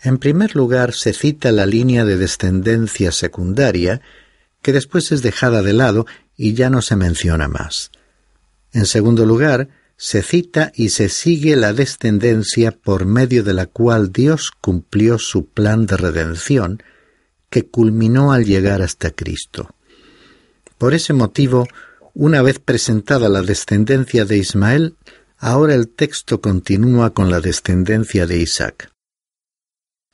En 0.01 0.17
primer 0.17 0.55
lugar, 0.55 0.93
se 0.93 1.11
cita 1.11 1.51
la 1.51 1.65
línea 1.65 2.05
de 2.05 2.15
descendencia 2.15 3.11
secundaria 3.11 4.01
que 4.65 4.73
después 4.73 5.11
es 5.11 5.21
dejada 5.21 5.61
de 5.61 5.73
lado 5.73 6.07
y 6.35 6.55
ya 6.55 6.71
no 6.71 6.81
se 6.81 6.95
menciona 6.95 7.47
más. 7.47 7.91
En 8.73 8.87
segundo 8.87 9.23
lugar, 9.23 9.69
se 9.95 10.23
cita 10.23 10.71
y 10.73 10.89
se 10.89 11.09
sigue 11.09 11.55
la 11.55 11.71
descendencia 11.71 12.71
por 12.71 13.05
medio 13.05 13.43
de 13.43 13.53
la 13.53 13.67
cual 13.67 14.11
Dios 14.11 14.49
cumplió 14.49 15.19
su 15.19 15.45
plan 15.45 15.85
de 15.85 15.97
redención, 15.97 16.81
que 17.51 17.67
culminó 17.67 18.31
al 18.31 18.43
llegar 18.43 18.81
hasta 18.81 19.11
Cristo. 19.11 19.69
Por 20.79 20.95
ese 20.95 21.13
motivo, 21.13 21.67
una 22.15 22.41
vez 22.41 22.57
presentada 22.57 23.29
la 23.29 23.43
descendencia 23.43 24.25
de 24.25 24.37
Ismael, 24.37 24.95
ahora 25.37 25.75
el 25.75 25.89
texto 25.89 26.41
continúa 26.41 27.13
con 27.13 27.29
la 27.29 27.39
descendencia 27.39 28.25
de 28.25 28.39
Isaac. 28.39 28.91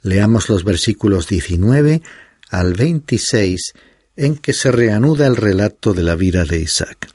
Leamos 0.01 0.49
los 0.49 0.65
versículos 0.65 1.29
19 1.29 2.01
al 2.49 2.73
26 2.73 3.75
en 4.21 4.37
que 4.37 4.53
se 4.53 4.71
reanuda 4.71 5.25
el 5.25 5.35
relato 5.35 5.95
de 5.95 6.03
la 6.03 6.15
vida 6.15 6.45
de 6.45 6.59
Isaac 6.59 7.09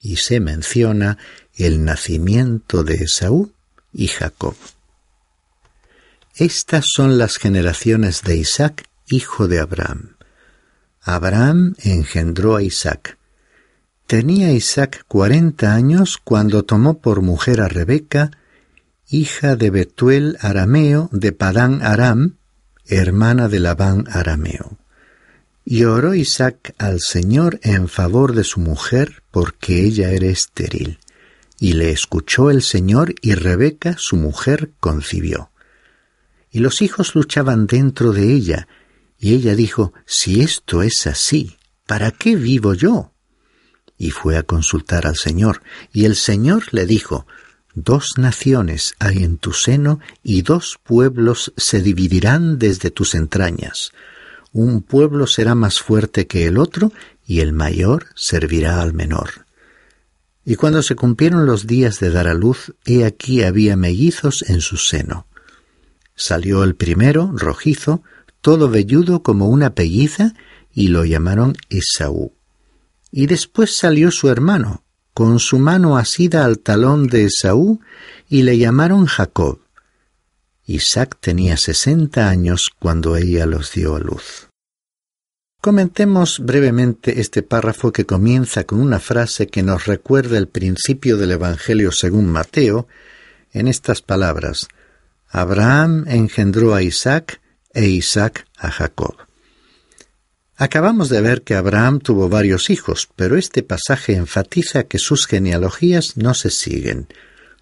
y 0.00 0.16
se 0.16 0.40
menciona 0.40 1.18
el 1.54 1.84
nacimiento 1.84 2.82
de 2.82 2.94
Esaú 2.94 3.52
y 3.92 4.06
Jacob. 4.08 4.54
Estas 6.34 6.86
son 6.88 7.18
las 7.18 7.36
generaciones 7.36 8.22
de 8.22 8.38
Isaac, 8.38 8.84
hijo 9.06 9.48
de 9.48 9.60
Abraham. 9.60 10.16
Abraham 11.02 11.74
engendró 11.82 12.56
a 12.56 12.62
Isaac. 12.62 13.18
Tenía 14.06 14.52
Isaac 14.52 15.04
cuarenta 15.08 15.74
años 15.74 16.16
cuando 16.16 16.64
tomó 16.64 17.00
por 17.00 17.20
mujer 17.20 17.60
a 17.60 17.68
Rebeca, 17.68 18.30
hija 19.10 19.56
de 19.56 19.68
Betuel 19.68 20.38
arameo 20.40 21.10
de 21.12 21.32
Padán 21.32 21.82
Aram, 21.82 22.38
hermana 22.86 23.48
de 23.48 23.60
Labán 23.60 24.06
arameo. 24.10 24.78
Y 25.68 25.82
oró 25.82 26.14
Isaac 26.14 26.76
al 26.78 27.00
Señor 27.00 27.58
en 27.64 27.88
favor 27.88 28.36
de 28.36 28.44
su 28.44 28.60
mujer, 28.60 29.24
porque 29.32 29.84
ella 29.84 30.12
era 30.12 30.28
estéril. 30.28 31.00
Y 31.58 31.72
le 31.72 31.90
escuchó 31.90 32.52
el 32.52 32.62
Señor, 32.62 33.16
y 33.20 33.34
Rebeca, 33.34 33.96
su 33.98 34.14
mujer, 34.14 34.70
concibió. 34.78 35.50
Y 36.52 36.60
los 36.60 36.82
hijos 36.82 37.16
luchaban 37.16 37.66
dentro 37.66 38.12
de 38.12 38.32
ella, 38.32 38.68
y 39.18 39.34
ella 39.34 39.56
dijo, 39.56 39.92
Si 40.06 40.40
esto 40.40 40.82
es 40.82 41.04
así, 41.08 41.56
¿para 41.84 42.12
qué 42.12 42.36
vivo 42.36 42.72
yo? 42.74 43.12
Y 43.98 44.10
fue 44.10 44.36
a 44.36 44.44
consultar 44.44 45.04
al 45.04 45.16
Señor, 45.16 45.62
y 45.92 46.04
el 46.04 46.14
Señor 46.14 46.66
le 46.70 46.86
dijo, 46.86 47.26
Dos 47.74 48.18
naciones 48.18 48.94
hay 49.00 49.24
en 49.24 49.36
tu 49.36 49.52
seno, 49.52 49.98
y 50.22 50.42
dos 50.42 50.78
pueblos 50.84 51.52
se 51.56 51.82
dividirán 51.82 52.60
desde 52.60 52.92
tus 52.92 53.16
entrañas 53.16 53.90
un 54.62 54.80
pueblo 54.80 55.26
será 55.26 55.54
más 55.54 55.80
fuerte 55.80 56.26
que 56.26 56.46
el 56.46 56.56
otro, 56.56 56.92
y 57.26 57.40
el 57.40 57.52
mayor 57.52 58.06
servirá 58.14 58.80
al 58.80 58.94
menor. 58.94 59.46
Y 60.44 60.54
cuando 60.54 60.82
se 60.82 60.94
cumplieron 60.94 61.44
los 61.44 61.66
días 61.66 62.00
de 62.00 62.10
dar 62.10 62.26
a 62.26 62.34
luz, 62.34 62.72
he 62.84 63.04
aquí 63.04 63.42
había 63.42 63.76
mellizos 63.76 64.42
en 64.48 64.60
su 64.60 64.76
seno. 64.76 65.26
Salió 66.14 66.64
el 66.64 66.74
primero, 66.74 67.32
rojizo, 67.34 68.02
todo 68.40 68.70
velludo 68.70 69.22
como 69.22 69.48
una 69.48 69.74
pelliza, 69.74 70.32
y 70.72 70.88
lo 70.88 71.04
llamaron 71.04 71.54
Esaú. 71.68 72.32
Y 73.10 73.26
después 73.26 73.76
salió 73.76 74.10
su 74.10 74.28
hermano, 74.28 74.84
con 75.12 75.38
su 75.38 75.58
mano 75.58 75.98
asida 75.98 76.44
al 76.44 76.60
talón 76.60 77.08
de 77.08 77.24
Esaú, 77.24 77.80
y 78.28 78.42
le 78.42 78.56
llamaron 78.56 79.04
Jacob. 79.06 79.65
Isaac 80.66 81.16
tenía 81.20 81.56
sesenta 81.56 82.28
años 82.28 82.70
cuando 82.78 83.16
ella 83.16 83.46
los 83.46 83.72
dio 83.72 83.96
a 83.96 84.00
luz. 84.00 84.48
Comentemos 85.60 86.40
brevemente 86.40 87.20
este 87.20 87.42
párrafo 87.42 87.92
que 87.92 88.04
comienza 88.04 88.64
con 88.64 88.80
una 88.80 89.00
frase 89.00 89.46
que 89.46 89.62
nos 89.62 89.86
recuerda 89.86 90.38
el 90.38 90.48
principio 90.48 91.16
del 91.16 91.32
Evangelio 91.32 91.92
según 91.92 92.26
Mateo, 92.26 92.86
en 93.52 93.68
estas 93.68 94.02
palabras 94.02 94.68
Abraham 95.28 96.04
engendró 96.08 96.74
a 96.74 96.82
Isaac 96.82 97.40
e 97.74 97.86
Isaac 97.86 98.46
a 98.56 98.70
Jacob. 98.70 99.16
Acabamos 100.56 101.10
de 101.10 101.20
ver 101.20 101.42
que 101.42 101.54
Abraham 101.54 102.00
tuvo 102.00 102.28
varios 102.28 102.70
hijos, 102.70 103.08
pero 103.16 103.36
este 103.36 103.62
pasaje 103.62 104.14
enfatiza 104.14 104.84
que 104.84 104.98
sus 104.98 105.26
genealogías 105.26 106.16
no 106.16 106.32
se 106.32 106.50
siguen, 106.50 107.08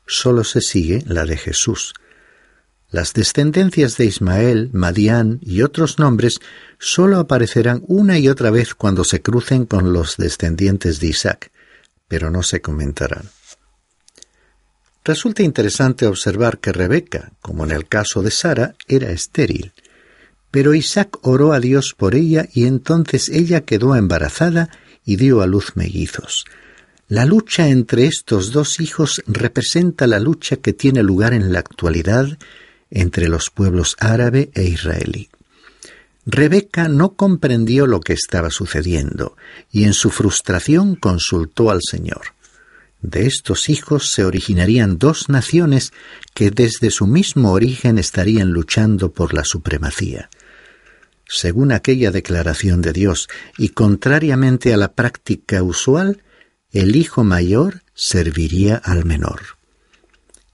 solo 0.06 0.44
se 0.44 0.61
sigue 0.61 1.02
la 1.06 1.25
de 1.25 1.37
Jesús. 1.37 1.94
Las 2.94 3.12
descendencias 3.12 3.96
de 3.96 4.04
Ismael, 4.04 4.70
Madián 4.72 5.40
y 5.42 5.62
otros 5.62 5.98
nombres 5.98 6.38
sólo 6.78 7.18
aparecerán 7.18 7.82
una 7.88 8.20
y 8.20 8.28
otra 8.28 8.52
vez 8.52 8.76
cuando 8.76 9.02
se 9.02 9.20
crucen 9.20 9.66
con 9.66 9.92
los 9.92 10.16
descendientes 10.16 11.00
de 11.00 11.08
Isaac, 11.08 11.50
pero 12.06 12.30
no 12.30 12.44
se 12.44 12.60
comentarán. 12.60 13.30
Resulta 15.04 15.42
interesante 15.42 16.06
observar 16.06 16.58
que 16.58 16.70
Rebeca, 16.70 17.32
como 17.40 17.64
en 17.64 17.72
el 17.72 17.88
caso 17.88 18.22
de 18.22 18.30
Sara, 18.30 18.76
era 18.86 19.10
estéril, 19.10 19.72
pero 20.52 20.72
Isaac 20.72 21.18
oró 21.22 21.52
a 21.52 21.58
Dios 21.58 21.96
por 21.98 22.14
ella 22.14 22.48
y 22.54 22.64
entonces 22.64 23.28
ella 23.28 23.62
quedó 23.62 23.96
embarazada 23.96 24.70
y 25.04 25.16
dio 25.16 25.42
a 25.42 25.48
luz 25.48 25.72
mellizos. 25.74 26.44
La 27.08 27.24
lucha 27.24 27.66
entre 27.66 28.06
estos 28.06 28.52
dos 28.52 28.78
hijos 28.78 29.20
representa 29.26 30.06
la 30.06 30.20
lucha 30.20 30.58
que 30.58 30.72
tiene 30.72 31.02
lugar 31.02 31.34
en 31.34 31.52
la 31.52 31.58
actualidad 31.58 32.38
entre 32.94 33.28
los 33.28 33.50
pueblos 33.50 33.96
árabe 34.00 34.50
e 34.54 34.64
israelí. 34.64 35.28
Rebeca 36.24 36.88
no 36.88 37.14
comprendió 37.16 37.86
lo 37.86 38.00
que 38.00 38.14
estaba 38.14 38.50
sucediendo 38.50 39.36
y 39.70 39.84
en 39.84 39.92
su 39.92 40.08
frustración 40.10 40.96
consultó 40.96 41.70
al 41.70 41.80
Señor. 41.82 42.34
De 43.02 43.26
estos 43.26 43.68
hijos 43.68 44.10
se 44.10 44.24
originarían 44.24 44.96
dos 44.96 45.28
naciones 45.28 45.92
que 46.32 46.50
desde 46.50 46.90
su 46.90 47.06
mismo 47.06 47.52
origen 47.52 47.98
estarían 47.98 48.52
luchando 48.52 49.12
por 49.12 49.34
la 49.34 49.44
supremacía. 49.44 50.30
Según 51.28 51.72
aquella 51.72 52.10
declaración 52.10 52.80
de 52.80 52.94
Dios 52.94 53.28
y 53.58 53.70
contrariamente 53.70 54.72
a 54.72 54.78
la 54.78 54.92
práctica 54.92 55.62
usual, 55.62 56.22
el 56.70 56.96
hijo 56.96 57.24
mayor 57.24 57.82
serviría 57.94 58.76
al 58.76 59.04
menor. 59.04 59.53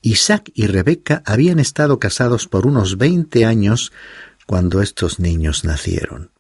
Isaac 0.02 0.50
y 0.54 0.66
Rebeca 0.66 1.22
habían 1.26 1.58
estado 1.58 1.98
casados 1.98 2.48
por 2.48 2.66
unos 2.66 2.96
veinte 2.96 3.44
años 3.44 3.92
cuando 4.46 4.82
estos 4.82 5.20
niños 5.20 5.64
nacieron. 5.64 6.30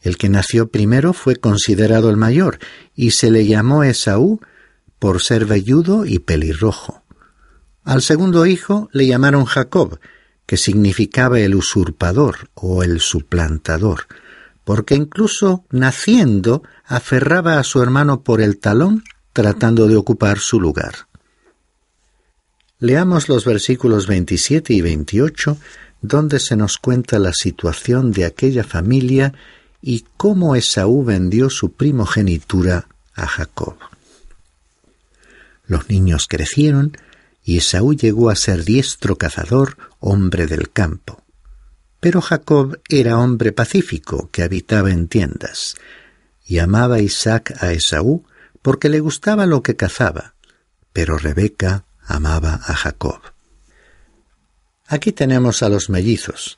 El 0.00 0.18
que 0.18 0.28
nació 0.28 0.68
primero 0.68 1.12
fue 1.12 1.36
considerado 1.36 2.10
el 2.10 2.16
mayor 2.16 2.58
y 2.94 3.12
se 3.12 3.30
le 3.30 3.46
llamó 3.46 3.84
Esaú 3.84 4.40
por 4.98 5.22
ser 5.22 5.46
velludo 5.46 6.04
y 6.06 6.18
pelirrojo. 6.18 7.02
Al 7.84 8.02
segundo 8.02 8.46
hijo 8.46 8.88
le 8.92 9.06
llamaron 9.06 9.44
Jacob, 9.44 9.98
que 10.46 10.56
significaba 10.56 11.40
el 11.40 11.54
usurpador 11.54 12.50
o 12.54 12.82
el 12.82 13.00
suplantador, 13.00 14.06
porque 14.64 14.94
incluso 14.94 15.64
naciendo 15.70 16.62
aferraba 16.84 17.58
a 17.58 17.64
su 17.64 17.82
hermano 17.82 18.22
por 18.22 18.40
el 18.40 18.58
talón 18.58 19.02
tratando 19.32 19.88
de 19.88 19.96
ocupar 19.96 20.38
su 20.38 20.60
lugar. 20.60 21.06
Leamos 22.82 23.28
los 23.28 23.44
versículos 23.44 24.08
27 24.08 24.72
y 24.72 24.80
28, 24.80 25.56
donde 26.00 26.40
se 26.40 26.56
nos 26.56 26.78
cuenta 26.78 27.20
la 27.20 27.32
situación 27.32 28.10
de 28.10 28.24
aquella 28.24 28.64
familia 28.64 29.34
y 29.80 30.04
cómo 30.16 30.56
Esaú 30.56 31.04
vendió 31.04 31.48
su 31.48 31.74
primogenitura 31.74 32.88
a 33.14 33.28
Jacob. 33.28 33.76
Los 35.64 35.88
niños 35.90 36.26
crecieron 36.26 36.96
y 37.44 37.58
Esaú 37.58 37.94
llegó 37.94 38.30
a 38.30 38.34
ser 38.34 38.64
diestro 38.64 39.16
cazador, 39.16 39.76
hombre 40.00 40.48
del 40.48 40.72
campo. 40.72 41.22
Pero 42.00 42.20
Jacob 42.20 42.80
era 42.88 43.16
hombre 43.16 43.52
pacífico 43.52 44.28
que 44.32 44.42
habitaba 44.42 44.90
en 44.90 45.06
tiendas, 45.06 45.76
y 46.44 46.58
amaba 46.58 46.98
Isaac 46.98 47.54
a 47.60 47.70
Esaú 47.70 48.24
porque 48.60 48.88
le 48.88 48.98
gustaba 48.98 49.46
lo 49.46 49.62
que 49.62 49.76
cazaba, 49.76 50.34
pero 50.92 51.16
Rebeca 51.16 51.84
amaba 52.04 52.60
a 52.64 52.74
Jacob. 52.74 53.20
Aquí 54.86 55.12
tenemos 55.12 55.62
a 55.62 55.68
los 55.68 55.90
mellizos. 55.90 56.56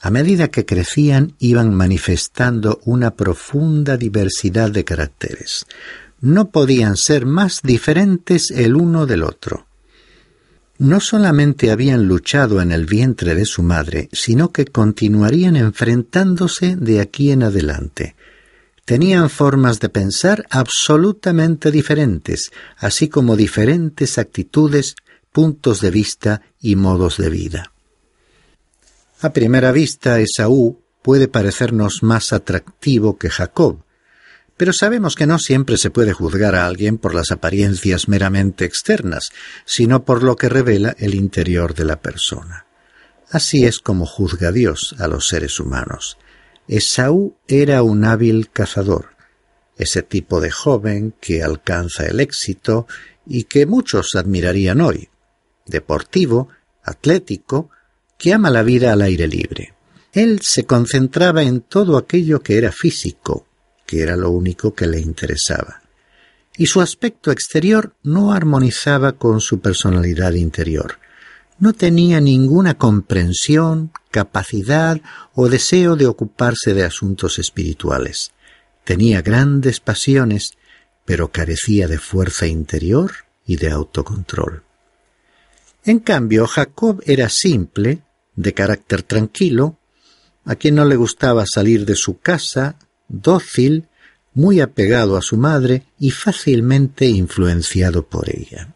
A 0.00 0.10
medida 0.10 0.48
que 0.48 0.64
crecían 0.64 1.34
iban 1.38 1.74
manifestando 1.74 2.80
una 2.84 3.16
profunda 3.16 3.96
diversidad 3.96 4.70
de 4.70 4.84
caracteres. 4.84 5.66
No 6.20 6.50
podían 6.50 6.96
ser 6.96 7.26
más 7.26 7.62
diferentes 7.62 8.50
el 8.50 8.76
uno 8.76 9.06
del 9.06 9.24
otro 9.24 9.68
no 10.78 11.00
solamente 11.00 11.72
habían 11.72 12.06
luchado 12.06 12.62
en 12.62 12.70
el 12.70 12.86
vientre 12.86 13.34
de 13.34 13.44
su 13.44 13.62
madre, 13.62 14.08
sino 14.12 14.52
que 14.52 14.64
continuarían 14.64 15.56
enfrentándose 15.56 16.76
de 16.76 17.00
aquí 17.00 17.32
en 17.32 17.42
adelante. 17.42 18.14
Tenían 18.88 19.28
formas 19.28 19.80
de 19.80 19.90
pensar 19.90 20.46
absolutamente 20.48 21.70
diferentes, 21.70 22.50
así 22.78 23.10
como 23.10 23.36
diferentes 23.36 24.16
actitudes, 24.16 24.94
puntos 25.30 25.82
de 25.82 25.90
vista 25.90 26.40
y 26.58 26.74
modos 26.74 27.18
de 27.18 27.28
vida. 27.28 27.72
A 29.20 29.34
primera 29.34 29.72
vista, 29.72 30.20
Esaú 30.20 30.80
puede 31.02 31.28
parecernos 31.28 32.02
más 32.02 32.32
atractivo 32.32 33.18
que 33.18 33.28
Jacob, 33.28 33.84
pero 34.56 34.72
sabemos 34.72 35.16
que 35.16 35.26
no 35.26 35.38
siempre 35.38 35.76
se 35.76 35.90
puede 35.90 36.14
juzgar 36.14 36.54
a 36.54 36.66
alguien 36.66 36.96
por 36.96 37.14
las 37.14 37.30
apariencias 37.30 38.08
meramente 38.08 38.64
externas, 38.64 39.28
sino 39.66 40.06
por 40.06 40.22
lo 40.22 40.36
que 40.36 40.48
revela 40.48 40.96
el 40.98 41.14
interior 41.14 41.74
de 41.74 41.84
la 41.84 42.00
persona. 42.00 42.64
Así 43.30 43.66
es 43.66 43.80
como 43.80 44.06
juzga 44.06 44.50
Dios 44.50 44.96
a 44.98 45.08
los 45.08 45.28
seres 45.28 45.60
humanos. 45.60 46.16
Esaú 46.68 47.36
era 47.48 47.82
un 47.82 48.04
hábil 48.04 48.50
cazador, 48.50 49.16
ese 49.78 50.02
tipo 50.02 50.40
de 50.40 50.50
joven 50.50 51.14
que 51.18 51.42
alcanza 51.42 52.06
el 52.06 52.20
éxito 52.20 52.86
y 53.26 53.44
que 53.44 53.64
muchos 53.64 54.14
admirarían 54.14 54.82
hoy, 54.82 55.08
deportivo, 55.66 56.48
atlético, 56.82 57.70
que 58.18 58.34
ama 58.34 58.50
la 58.50 58.62
vida 58.62 58.92
al 58.92 59.02
aire 59.02 59.26
libre. 59.26 59.74
Él 60.12 60.40
se 60.42 60.64
concentraba 60.64 61.42
en 61.42 61.60
todo 61.62 61.96
aquello 61.96 62.40
que 62.40 62.58
era 62.58 62.72
físico, 62.72 63.46
que 63.86 64.02
era 64.02 64.16
lo 64.16 64.30
único 64.30 64.74
que 64.74 64.86
le 64.86 65.00
interesaba. 65.00 65.82
Y 66.56 66.66
su 66.66 66.80
aspecto 66.80 67.30
exterior 67.30 67.94
no 68.02 68.32
armonizaba 68.32 69.12
con 69.12 69.40
su 69.40 69.60
personalidad 69.60 70.32
interior. 70.32 70.98
No 71.58 71.72
tenía 71.72 72.20
ninguna 72.20 72.74
comprensión, 72.74 73.90
capacidad 74.10 75.00
o 75.34 75.48
deseo 75.48 75.96
de 75.96 76.06
ocuparse 76.06 76.72
de 76.72 76.84
asuntos 76.84 77.38
espirituales. 77.38 78.32
Tenía 78.84 79.22
grandes 79.22 79.80
pasiones, 79.80 80.52
pero 81.04 81.32
carecía 81.32 81.88
de 81.88 81.98
fuerza 81.98 82.46
interior 82.46 83.12
y 83.44 83.56
de 83.56 83.70
autocontrol. 83.70 84.62
En 85.84 85.98
cambio, 85.98 86.46
Jacob 86.46 87.02
era 87.06 87.28
simple, 87.28 88.02
de 88.36 88.54
carácter 88.54 89.02
tranquilo, 89.02 89.78
a 90.44 90.54
quien 90.54 90.76
no 90.76 90.84
le 90.84 90.96
gustaba 90.96 91.44
salir 91.46 91.84
de 91.86 91.96
su 91.96 92.18
casa, 92.18 92.76
dócil, 93.08 93.88
muy 94.32 94.60
apegado 94.60 95.16
a 95.16 95.22
su 95.22 95.36
madre 95.36 95.84
y 95.98 96.10
fácilmente 96.10 97.06
influenciado 97.06 98.06
por 98.06 98.30
ella. 98.30 98.74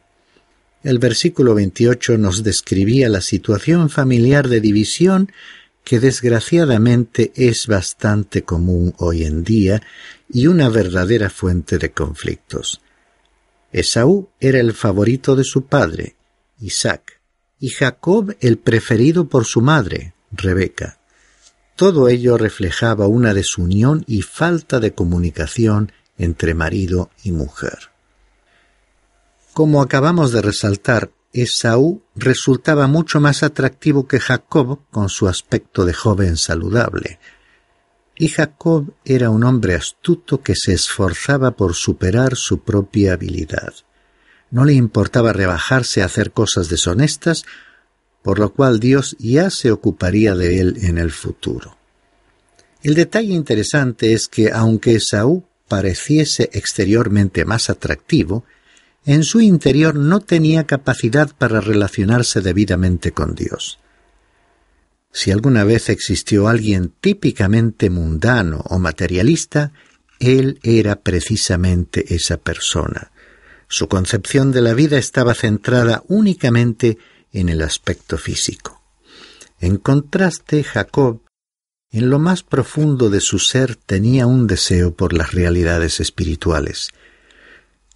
El 0.83 0.99
versículo 0.99 1.55
28 1.55 2.19
nos 2.19 2.43
describía 2.43 3.09
la 3.09 3.21
situación 3.21 3.89
familiar 3.89 4.49
de 4.49 4.61
división 4.61 5.31
que 5.85 6.01
desgraciadamente 6.01 7.33
es 7.37 7.67
bastante 7.67 8.43
común 8.43 8.95
hoy 8.99 9.25
en 9.25 9.45
día 9.45 9.83
y 10.29 10.49
una 10.49 10.69
verdadera 10.69 11.31
fuente 11.31 11.79
de 11.79 11.93
conflictos. 11.93 12.81
Esaú 13.73 14.29
era 14.41 14.59
el 14.59 14.73
favorito 14.75 15.37
de 15.37 15.45
su 15.45 15.67
padre, 15.67 16.17
Isaac, 16.61 17.21
y 17.61 17.71
Jacob 17.71 18.37
el 18.41 18.59
preferido 18.59 19.29
por 19.29 19.45
su 19.45 19.61
madre, 19.61 20.15
Rebeca. 20.33 20.99
Todo 21.77 22.09
ello 22.09 22.37
reflejaba 22.37 23.07
una 23.07 23.35
desunión 23.35 24.05
y 24.07 24.23
falta 24.23 24.81
de 24.81 24.93
comunicación 24.93 25.93
entre 26.19 26.55
marido 26.55 27.11
y 27.23 27.33
mujer. 27.33 27.92
Como 29.53 29.83
acabamos 29.83 30.33
de 30.33 30.43
resaltar, 30.43 31.11
Esaú 31.33 32.03
resultaba 32.15 32.87
mucho 32.87 33.21
más 33.21 33.43
atractivo 33.43 34.07
que 34.07 34.21
Jacob 34.21 34.81
con 34.91 35.09
su 35.09 35.29
aspecto 35.29 35.85
de 35.85 35.93
joven 35.93 36.37
saludable. 36.37 37.19
Y 38.17 38.29
Jacob 38.29 38.95
era 39.05 39.31
un 39.31 39.45
hombre 39.45 39.75
astuto 39.75 40.43
que 40.43 40.55
se 40.55 40.75
esforzaba 40.75 41.53
por 41.53 41.75
superar 41.75 42.37
su 42.37 42.61
propia 42.61 43.15
habilidad. 43.15 43.73
No 44.51 44.65
le 44.65 44.75
importaba 44.75 45.33
rebajarse 45.33 46.03
a 46.03 46.07
hacer 46.07 46.33
cosas 46.33 46.69
deshonestas 46.69 47.45
por 48.23 48.39
lo 48.39 48.53
cual 48.53 48.81
Dios 48.81 49.17
ya 49.19 49.51
se 49.51 49.71
ocuparía 49.73 50.35
de 50.35 50.61
él 50.61 50.79
en 50.83 50.99
el 50.99 51.11
futuro. 51.11 51.77
El 52.83 52.95
detalle 52.95 53.33
interesante 53.33 54.13
es 54.13 54.29
que 54.29 54.51
aunque 54.51 54.95
Esaú 54.95 55.45
pareciese 55.69 56.49
exteriormente 56.53 57.45
más 57.45 57.69
atractivo, 57.71 58.45
en 59.05 59.25
su 59.25 59.41
interior 59.41 59.97
no 59.97 60.21
tenía 60.21 60.65
capacidad 60.65 61.31
para 61.37 61.61
relacionarse 61.61 62.41
debidamente 62.41 63.13
con 63.13 63.35
Dios. 63.35 63.79
Si 65.13 65.31
alguna 65.31 65.65
vez 65.65 65.89
existió 65.89 66.49
alguien 66.49 66.93
típicamente 67.01 67.91
mundano 67.91 68.65
o 68.69 68.79
materialista, 68.79 69.73
él 70.21 70.59
era 70.63 71.01
precisamente 71.01 72.15
esa 72.15 72.39
persona. 72.39 73.11
Su 73.69 73.89
concepción 73.89 74.53
de 74.53 74.63
la 74.63 74.75
vida 74.75 74.99
estaba 74.99 75.35
centrada 75.35 76.03
únicamente 76.09 76.99
en 77.33 77.49
el 77.49 77.63
aspecto 77.63 78.19
físico. 78.19 78.83
En 79.61 79.79
contraste, 79.79 80.63
Jacob, 80.63 81.23
en 81.91 82.09
lo 82.09 82.19
más 82.19 82.43
profundo 82.43 83.11
de 83.11 83.21
su 83.21 83.39
ser, 83.39 83.77
tenía 83.77 84.27
un 84.27 84.47
deseo 84.47 84.95
por 84.95 85.13
las 85.13 85.33
realidades 85.33 86.01
espirituales. 86.01 86.89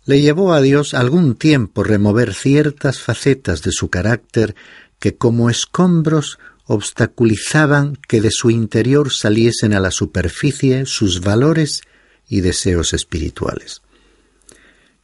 Le 0.06 0.20
llevó 0.20 0.52
a 0.52 0.60
Dios 0.60 0.94
algún 0.94 1.34
tiempo 1.34 1.82
remover 1.82 2.32
ciertas 2.32 3.00
facetas 3.00 3.62
de 3.62 3.72
su 3.72 3.90
carácter 3.90 4.54
que 5.00 5.16
como 5.16 5.50
escombros 5.50 6.38
obstaculizaban 6.64 7.98
que 8.08 8.20
de 8.20 8.30
su 8.30 8.50
interior 8.50 9.12
saliesen 9.12 9.74
a 9.74 9.80
la 9.80 9.90
superficie 9.90 10.86
sus 10.86 11.20
valores 11.22 11.82
y 12.28 12.40
deseos 12.40 12.92
espirituales. 12.92 13.82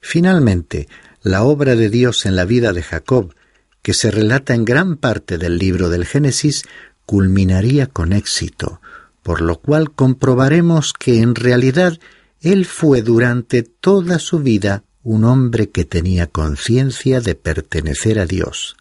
Finalmente, 0.00 0.88
la 1.22 1.42
obra 1.42 1.74
de 1.74 1.90
Dios 1.90 2.24
en 2.24 2.36
la 2.36 2.44
vida 2.44 2.72
de 2.72 2.82
Jacob, 2.82 3.34
que 3.82 3.94
se 3.94 4.12
relata 4.12 4.54
en 4.54 4.64
gran 4.64 4.96
parte 4.96 5.36
del 5.36 5.58
libro 5.58 5.88
del 5.88 6.04
Génesis, 6.04 6.64
culminaría 7.06 7.88
con 7.88 8.12
éxito, 8.12 8.80
por 9.24 9.40
lo 9.40 9.58
cual 9.58 9.90
comprobaremos 9.90 10.92
que 10.92 11.18
en 11.18 11.34
realidad 11.34 11.98
él 12.40 12.66
fue 12.66 13.02
durante 13.02 13.64
toda 13.64 14.20
su 14.20 14.38
vida 14.38 14.84
un 15.02 15.24
hombre 15.24 15.70
que 15.70 15.84
tenía 15.84 16.26
conciencia 16.26 17.20
de 17.20 17.34
pertenecer 17.34 18.18
a 18.18 18.26
Dios, 18.26 18.76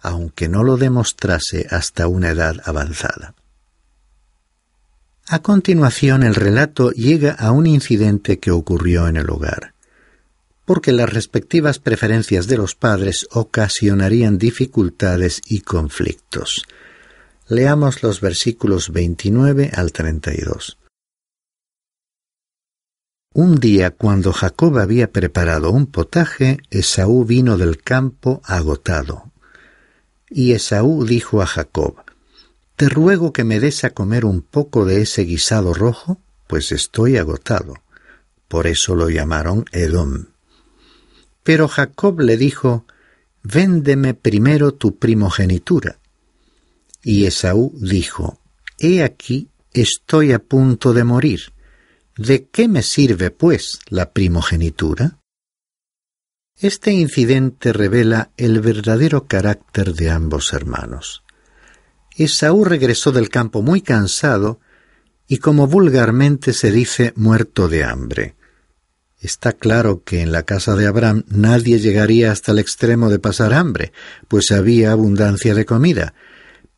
aunque 0.00 0.48
no 0.48 0.62
lo 0.62 0.76
demostrase 0.76 1.66
hasta 1.70 2.06
una 2.08 2.30
edad 2.30 2.60
avanzada. 2.64 3.34
A 5.28 5.40
continuación 5.40 6.22
el 6.22 6.36
relato 6.36 6.92
llega 6.92 7.32
a 7.32 7.50
un 7.50 7.66
incidente 7.66 8.38
que 8.38 8.52
ocurrió 8.52 9.08
en 9.08 9.16
el 9.16 9.28
hogar, 9.28 9.74
porque 10.64 10.92
las 10.92 11.12
respectivas 11.12 11.80
preferencias 11.80 12.46
de 12.46 12.56
los 12.56 12.76
padres 12.76 13.26
ocasionarían 13.32 14.38
dificultades 14.38 15.40
y 15.46 15.62
conflictos. 15.62 16.62
Leamos 17.48 18.04
los 18.04 18.20
versículos 18.20 18.92
29 18.92 19.72
al 19.74 19.90
32. 19.90 20.78
Un 23.38 23.56
día, 23.56 23.90
cuando 23.90 24.32
Jacob 24.32 24.78
había 24.78 25.12
preparado 25.12 25.70
un 25.70 25.84
potaje, 25.88 26.56
Esaú 26.70 27.26
vino 27.26 27.58
del 27.58 27.82
campo 27.82 28.40
agotado. 28.44 29.30
Y 30.30 30.52
Esaú 30.52 31.04
dijo 31.04 31.42
a 31.42 31.46
Jacob, 31.46 31.96
Te 32.76 32.88
ruego 32.88 33.34
que 33.34 33.44
me 33.44 33.60
des 33.60 33.84
a 33.84 33.90
comer 33.90 34.24
un 34.24 34.40
poco 34.40 34.86
de 34.86 35.02
ese 35.02 35.24
guisado 35.24 35.74
rojo, 35.74 36.18
pues 36.46 36.72
estoy 36.72 37.18
agotado. 37.18 37.74
Por 38.48 38.66
eso 38.66 38.94
lo 38.94 39.10
llamaron 39.10 39.66
Edom. 39.70 40.28
Pero 41.42 41.68
Jacob 41.68 42.20
le 42.20 42.38
dijo, 42.38 42.86
Véndeme 43.42 44.14
primero 44.14 44.72
tu 44.72 44.96
primogenitura. 44.96 45.98
Y 47.02 47.26
Esaú 47.26 47.74
dijo, 47.78 48.40
He 48.78 49.02
aquí, 49.02 49.50
estoy 49.74 50.32
a 50.32 50.38
punto 50.38 50.94
de 50.94 51.04
morir. 51.04 51.52
¿De 52.16 52.48
qué 52.48 52.66
me 52.66 52.82
sirve, 52.82 53.30
pues, 53.30 53.78
la 53.90 54.12
primogenitura? 54.12 55.18
Este 56.58 56.92
incidente 56.92 57.74
revela 57.74 58.30
el 58.38 58.60
verdadero 58.60 59.26
carácter 59.26 59.92
de 59.92 60.10
ambos 60.10 60.54
hermanos. 60.54 61.22
Esaú 62.16 62.64
regresó 62.64 63.12
del 63.12 63.28
campo 63.28 63.60
muy 63.60 63.82
cansado 63.82 64.60
y 65.28 65.38
como 65.38 65.66
vulgarmente 65.66 66.54
se 66.54 66.72
dice 66.72 67.12
muerto 67.16 67.68
de 67.68 67.84
hambre. 67.84 68.34
Está 69.20 69.52
claro 69.52 70.02
que 70.02 70.22
en 70.22 70.32
la 70.32 70.44
casa 70.44 70.74
de 70.74 70.86
Abraham 70.86 71.24
nadie 71.28 71.78
llegaría 71.78 72.32
hasta 72.32 72.52
el 72.52 72.58
extremo 72.58 73.10
de 73.10 73.18
pasar 73.18 73.52
hambre, 73.52 73.92
pues 74.28 74.50
había 74.52 74.92
abundancia 74.92 75.54
de 75.54 75.66
comida, 75.66 76.14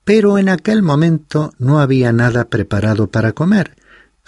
pero 0.04 0.38
en 0.38 0.48
aquel 0.48 0.82
momento 0.82 1.52
no 1.58 1.78
había 1.78 2.12
nada 2.12 2.48
preparado 2.48 3.08
para 3.10 3.32
comer, 3.32 3.76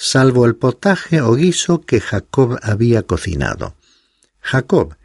salvo 0.02 0.46
el 0.46 0.56
potaje 0.56 1.20
o 1.20 1.34
guiso 1.34 1.82
que 1.82 2.00
Jacob 2.00 2.58
había 2.62 3.02
cocinado. 3.02 3.74
Jacob, 4.40 4.96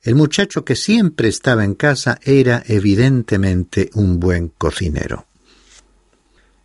el 0.00 0.14
muchacho 0.14 0.64
que 0.64 0.74
siempre 0.74 1.28
estaba 1.28 1.64
en 1.64 1.74
casa, 1.74 2.18
era 2.22 2.62
evidentemente 2.66 3.90
un 3.92 4.18
buen 4.18 4.48
cocinero. 4.48 5.26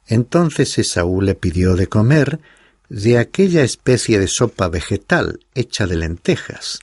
Entonces 0.07 0.77
Esaú 0.77 1.21
le 1.21 1.35
pidió 1.35 1.75
de 1.75 1.87
comer 1.87 2.39
de 2.87 3.17
aquella 3.17 3.63
especie 3.63 4.17
de 4.17 4.29
sopa 4.29 4.69
vegetal 4.69 5.41
hecha 5.53 5.85
de 5.85 5.97
lentejas. 5.97 6.79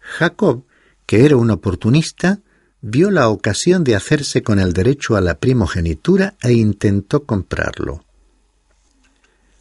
Jacob, 0.00 0.64
que 1.06 1.24
era 1.24 1.36
un 1.36 1.50
oportunista, 1.50 2.40
vio 2.82 3.10
la 3.10 3.30
ocasión 3.30 3.84
de 3.84 3.96
hacerse 3.96 4.42
con 4.42 4.58
el 4.58 4.74
derecho 4.74 5.16
a 5.16 5.22
la 5.22 5.38
primogenitura 5.38 6.34
e 6.42 6.52
intentó 6.52 7.24
comprarlo. 7.24 8.04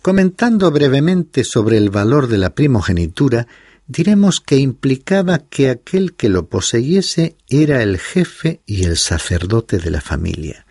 Comentando 0.08 0.72
brevemente 0.72 1.44
sobre 1.44 1.76
el 1.76 1.90
valor 1.90 2.28
de 2.28 2.38
la 2.38 2.56
primogenitura, 2.56 3.46
diremos 3.88 4.40
que 4.40 4.56
implicaba 4.56 5.40
que 5.40 5.70
aquel 5.70 6.14
que 6.14 6.30
lo 6.30 6.48
poseyese 6.48 7.36
era 7.50 7.84
el 7.84 8.00
jefe 8.00 8.62
y 8.66 8.86
el 8.86 8.96
sacerdote 8.96 9.80
de 9.80 9.92
la 9.92 10.00
familia. 10.00 10.66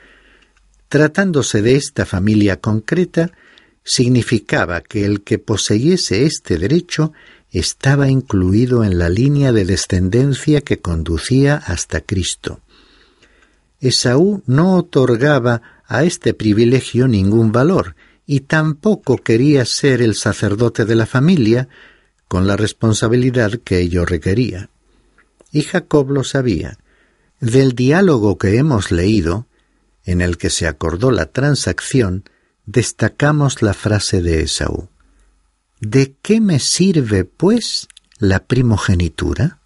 Tratándose 0.89 1.61
de 1.61 1.77
esta 1.77 2.07
familia 2.07 2.63
concreta, 2.63 3.31
significaba 3.85 4.81
que 4.81 5.05
el 5.05 5.23
que 5.23 5.39
poseyese 5.39 6.25
este 6.25 6.57
derecho 6.57 7.13
estaba 7.51 8.09
incluido 8.09 8.85
en 8.85 8.99
la 8.99 9.11
línea 9.11 9.53
de 9.53 9.67
descendencia 9.67 10.63
que 10.63 10.79
conducía 10.79 11.57
hasta 11.57 12.01
Cristo. 12.01 12.61
Esaú 13.81 14.43
no 14.47 14.77
otorgaba 14.77 15.61
a 15.85 16.05
este 16.05 16.33
privilegio 16.33 17.07
ningún 17.07 17.53
valor 17.53 17.97
y 18.27 18.41
tampoco 18.41 19.19
quería 19.19 19.65
ser 19.65 20.03
el 20.03 20.17
sacerdote 20.17 20.85
de 20.85 20.97
la 20.97 21.07
familia 21.07 21.69
con 22.29 22.47
la 22.47 22.57
responsabilidad 22.57 23.53
que 23.65 23.79
ello 23.79 24.05
requería. 24.05 24.69
Y 25.53 25.63
Jacob 25.63 26.11
lo 26.11 26.25
sabía. 26.25 26.79
Del 27.41 27.73
diálogo 27.73 28.37
que 28.37 28.57
hemos 28.59 28.91
leído, 28.91 29.47
en 30.05 30.21
el 30.21 30.39
que 30.39 30.51
se 30.51 30.67
acordó 30.67 31.13
la 31.13 31.27
transacción, 31.27 32.25
destacamos 32.65 33.63
la 33.63 33.75
frase 33.75 34.23
de 34.23 34.43
Esaú. 34.43 34.89
¿De 35.81 36.17
qué 36.21 36.41
me 36.41 36.59
sirve, 36.59 37.25
pues, 37.25 37.87
la 38.19 38.45
primogenitura? 38.45 39.61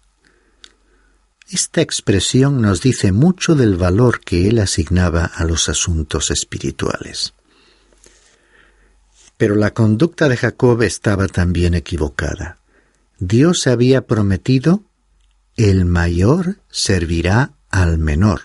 Esta 1.49 1.81
expresión 1.81 2.61
nos 2.61 2.81
dice 2.81 3.11
mucho 3.11 3.55
del 3.55 3.75
valor 3.75 4.21
que 4.21 4.47
él 4.47 4.59
asignaba 4.59 5.25
a 5.25 5.45
los 5.45 5.67
asuntos 5.67 6.29
espirituales. 6.31 7.33
Pero 9.41 9.55
la 9.55 9.73
conducta 9.73 10.29
de 10.29 10.37
Jacob 10.37 10.83
estaba 10.83 11.25
también 11.25 11.73
equivocada. 11.73 12.59
Dios 13.17 13.65
había 13.65 14.05
prometido 14.05 14.83
el 15.57 15.85
mayor 15.85 16.57
servirá 16.69 17.53
al 17.71 17.97
menor. 17.97 18.41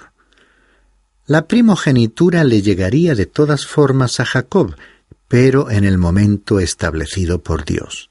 La 1.27 1.49
primogenitura 1.49 2.45
le 2.45 2.63
llegaría 2.63 3.15
de 3.15 3.27
todas 3.27 3.67
formas 3.67 4.21
a 4.21 4.25
Jacob, 4.25 4.75
pero 5.29 5.71
en 5.71 5.85
el 5.85 5.99
momento 5.99 6.61
establecido 6.61 7.43
por 7.43 7.67
Dios. 7.67 8.09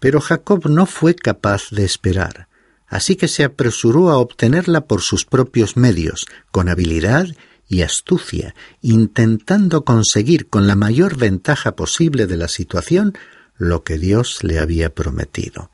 Pero 0.00 0.20
Jacob 0.20 0.68
no 0.68 0.86
fue 0.86 1.14
capaz 1.14 1.70
de 1.70 1.84
esperar, 1.84 2.48
así 2.88 3.14
que 3.14 3.28
se 3.28 3.44
apresuró 3.44 4.10
a 4.10 4.18
obtenerla 4.18 4.80
por 4.80 5.00
sus 5.00 5.24
propios 5.24 5.76
medios, 5.76 6.26
con 6.50 6.68
habilidad 6.68 7.28
y 7.68 7.82
astucia, 7.82 8.54
intentando 8.82 9.84
conseguir 9.84 10.48
con 10.48 10.66
la 10.66 10.76
mayor 10.76 11.16
ventaja 11.16 11.76
posible 11.76 12.26
de 12.26 12.36
la 12.36 12.48
situación 12.48 13.16
lo 13.56 13.84
que 13.84 13.98
Dios 13.98 14.42
le 14.42 14.58
había 14.58 14.94
prometido. 14.94 15.70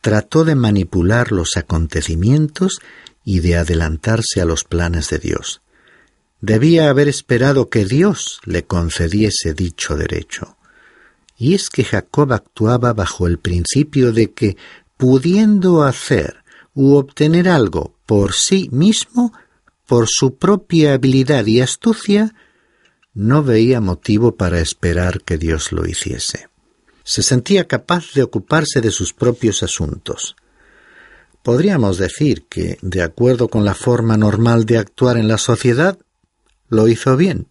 Trató 0.00 0.44
de 0.44 0.54
manipular 0.54 1.32
los 1.32 1.56
acontecimientos 1.56 2.80
y 3.24 3.40
de 3.40 3.56
adelantarse 3.56 4.40
a 4.40 4.44
los 4.44 4.64
planes 4.64 5.10
de 5.10 5.18
Dios. 5.18 5.60
Debía 6.40 6.88
haber 6.88 7.08
esperado 7.08 7.68
que 7.68 7.84
Dios 7.84 8.40
le 8.44 8.64
concediese 8.64 9.54
dicho 9.54 9.96
derecho. 9.96 10.56
Y 11.36 11.54
es 11.54 11.68
que 11.68 11.84
Jacob 11.84 12.32
actuaba 12.32 12.92
bajo 12.92 13.26
el 13.26 13.38
principio 13.38 14.12
de 14.12 14.32
que, 14.32 14.56
pudiendo 14.96 15.82
hacer 15.82 16.44
u 16.74 16.94
obtener 16.94 17.48
algo 17.48 17.94
por 18.06 18.34
sí 18.34 18.68
mismo, 18.72 19.32
por 19.88 20.06
su 20.06 20.36
propia 20.36 20.92
habilidad 20.92 21.46
y 21.46 21.62
astucia, 21.62 22.34
no 23.14 23.42
veía 23.42 23.80
motivo 23.80 24.36
para 24.36 24.60
esperar 24.60 25.22
que 25.22 25.38
Dios 25.38 25.72
lo 25.72 25.86
hiciese. 25.86 26.48
Se 27.04 27.22
sentía 27.22 27.66
capaz 27.66 28.12
de 28.12 28.22
ocuparse 28.22 28.82
de 28.82 28.90
sus 28.90 29.14
propios 29.14 29.62
asuntos. 29.62 30.36
Podríamos 31.42 31.96
decir 31.96 32.44
que, 32.50 32.76
de 32.82 33.00
acuerdo 33.00 33.48
con 33.48 33.64
la 33.64 33.74
forma 33.74 34.18
normal 34.18 34.66
de 34.66 34.76
actuar 34.76 35.16
en 35.16 35.26
la 35.26 35.38
sociedad, 35.38 35.98
lo 36.68 36.86
hizo 36.86 37.16
bien. 37.16 37.46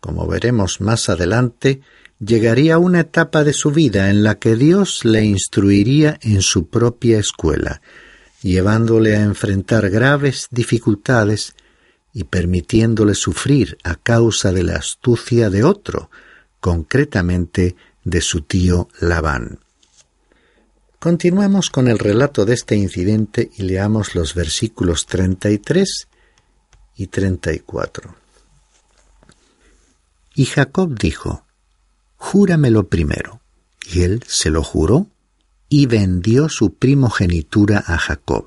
Como 0.00 0.26
veremos 0.26 0.80
más 0.80 1.10
adelante, 1.10 1.82
llegaría 2.18 2.78
una 2.78 3.00
etapa 3.00 3.44
de 3.44 3.52
su 3.52 3.72
vida 3.72 4.08
en 4.08 4.22
la 4.22 4.38
que 4.38 4.56
Dios 4.56 5.04
le 5.04 5.22
instruiría 5.22 6.18
en 6.22 6.40
su 6.40 6.70
propia 6.70 7.18
escuela, 7.18 7.82
llevándole 8.50 9.16
a 9.16 9.22
enfrentar 9.22 9.88
graves 9.88 10.48
dificultades 10.50 11.54
y 12.12 12.24
permitiéndole 12.24 13.14
sufrir 13.14 13.78
a 13.82 13.96
causa 13.96 14.52
de 14.52 14.62
la 14.62 14.76
astucia 14.76 15.48
de 15.48 15.64
otro, 15.64 16.10
concretamente 16.60 17.74
de 18.04 18.20
su 18.20 18.42
tío 18.42 18.88
Labán. 19.00 19.60
Continuamos 20.98 21.70
con 21.70 21.88
el 21.88 21.98
relato 21.98 22.44
de 22.44 22.54
este 22.54 22.76
incidente 22.76 23.50
y 23.56 23.62
leamos 23.62 24.14
los 24.14 24.34
versículos 24.34 25.06
33 25.06 26.08
y 26.96 27.06
34. 27.06 28.14
Y 30.34 30.44
Jacob 30.46 30.98
dijo, 30.98 31.44
Júramelo 32.16 32.88
primero. 32.88 33.40
Y 33.92 34.02
él 34.02 34.22
se 34.26 34.50
lo 34.50 34.62
juró 34.62 35.08
y 35.76 35.86
vendió 35.86 36.48
su 36.48 36.74
primogenitura 36.74 37.82
a 37.84 37.98
Jacob. 37.98 38.46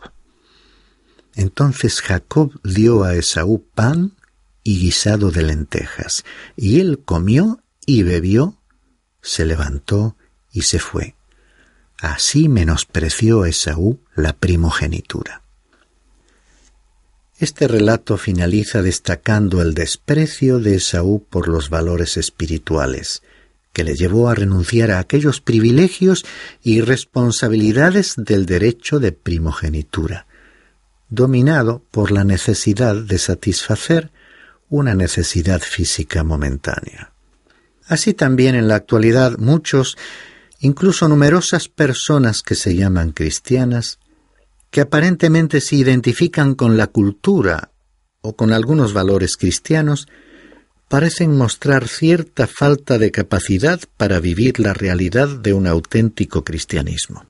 Entonces 1.35 1.99
Jacob 1.99 2.57
dio 2.63 3.03
a 3.03 3.15
Esaú 3.15 3.65
pan 3.75 4.13
y 4.63 4.79
guisado 4.79 5.29
de 5.29 5.43
lentejas, 5.43 6.23
y 6.55 6.79
él 6.79 7.01
comió 7.03 7.61
y 7.85 8.03
bebió, 8.03 8.55
se 9.21 9.43
levantó 9.43 10.15
y 10.53 10.61
se 10.61 10.79
fue. 10.79 11.15
Así 11.97 12.47
menospreció 12.47 13.43
Esaú 13.43 13.99
la 14.15 14.31
primogenitura. 14.31 15.41
Este 17.39 17.67
relato 17.67 18.15
finaliza 18.15 18.81
destacando 18.81 19.61
el 19.61 19.73
desprecio 19.73 20.59
de 20.59 20.75
Esaú 20.75 21.25
por 21.29 21.49
los 21.49 21.69
valores 21.69 22.15
espirituales, 22.15 23.21
que 23.77 23.83
le 23.83 23.93
llevó 23.93 24.27
a 24.27 24.33
renunciar 24.33 24.89
a 24.89 24.97
aquellos 24.97 25.39
privilegios 25.39 26.25
y 26.63 26.81
responsabilidades 26.81 28.15
del 28.17 28.47
derecho 28.47 28.99
de 28.99 29.11
primogenitura, 29.11 30.25
dominado 31.09 31.83
por 31.91 32.11
la 32.11 32.23
necesidad 32.23 32.95
de 32.95 33.19
satisfacer 33.19 34.09
una 34.67 34.95
necesidad 34.95 35.61
física 35.61 36.23
momentánea. 36.23 37.13
Así 37.85 38.15
también 38.15 38.55
en 38.55 38.67
la 38.67 38.73
actualidad 38.73 39.37
muchos, 39.37 39.95
incluso 40.59 41.07
numerosas 41.07 41.67
personas 41.67 42.41
que 42.41 42.55
se 42.55 42.75
llaman 42.75 43.11
cristianas, 43.11 43.99
que 44.71 44.81
aparentemente 44.81 45.61
se 45.61 45.75
identifican 45.75 46.55
con 46.55 46.77
la 46.77 46.87
cultura 46.87 47.69
o 48.21 48.35
con 48.35 48.53
algunos 48.53 48.93
valores 48.93 49.37
cristianos, 49.37 50.07
parecen 50.87 51.35
mostrar 51.35 51.87
cierta 51.87 52.47
falta 52.47 52.97
de 52.97 53.11
capacidad 53.11 53.79
para 53.97 54.19
vivir 54.19 54.59
la 54.59 54.73
realidad 54.73 55.27
de 55.27 55.53
un 55.53 55.67
auténtico 55.67 56.43
cristianismo. 56.43 57.25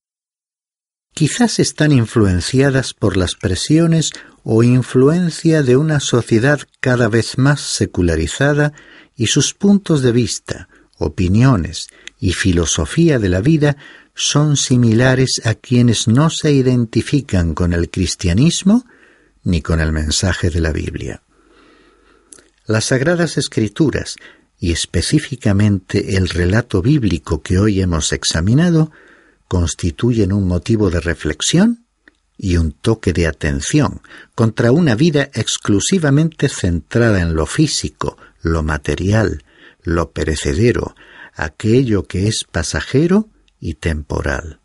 Quizás 1.14 1.60
están 1.60 1.92
influenciadas 1.92 2.94
por 2.94 3.18
las 3.18 3.34
presiones 3.34 4.12
o 4.44 4.62
influencia 4.62 5.64
de 5.64 5.76
una 5.76 6.00
sociedad 6.00 6.60
cada 6.80 7.08
vez 7.08 7.40
más 7.40 7.62
secularizada 7.62 8.74
y 9.16 9.28
sus 9.28 9.56
puntos 9.56 10.04
de 10.04 10.12
vista, 10.12 10.70
opiniones 11.00 11.88
y 12.20 12.34
filosofía 12.34 13.18
de 13.18 13.30
la 13.30 13.42
vida 13.42 13.78
son 14.14 14.58
similares 14.58 15.42
a 15.44 15.56
quienes 15.56 16.08
no 16.08 16.30
se 16.30 16.52
identifican 16.52 17.56
con 17.56 17.74
el 17.74 17.90
cristianismo 17.90 18.86
ni 19.44 19.62
con 19.62 19.80
el 19.80 19.92
mensaje 19.92 20.52
de 20.52 20.62
la 20.62 20.72
Biblia. 20.72 21.24
Las 22.70 22.84
Sagradas 22.84 23.38
Escrituras, 23.38 24.18
y 24.60 24.74
específicamente 24.74 26.18
el 26.18 26.28
relato 26.28 26.82
bíblico 26.82 27.42
que 27.42 27.60
hoy 27.60 27.80
hemos 27.80 28.12
examinado, 28.12 28.92
constituyen 29.48 30.34
un 30.34 30.50
motivo 30.50 30.90
de 30.90 31.00
reflexión 31.00 31.86
y 32.38 32.58
un 32.58 32.74
toque 32.74 33.14
de 33.14 33.26
atención 33.26 34.02
contra 34.36 34.74
una 34.74 34.96
vida 34.96 35.30
exclusivamente 35.34 36.50
centrada 36.50 37.22
en 37.22 37.36
lo 37.36 37.46
físico, 37.46 38.18
lo 38.42 38.64
material, 38.64 39.46
lo 39.84 40.12
perecedero, 40.12 40.94
aquello 41.36 42.04
que 42.04 42.28
es 42.28 42.44
pasajero 42.44 43.30
y 43.62 43.76
temporal. 43.76 44.60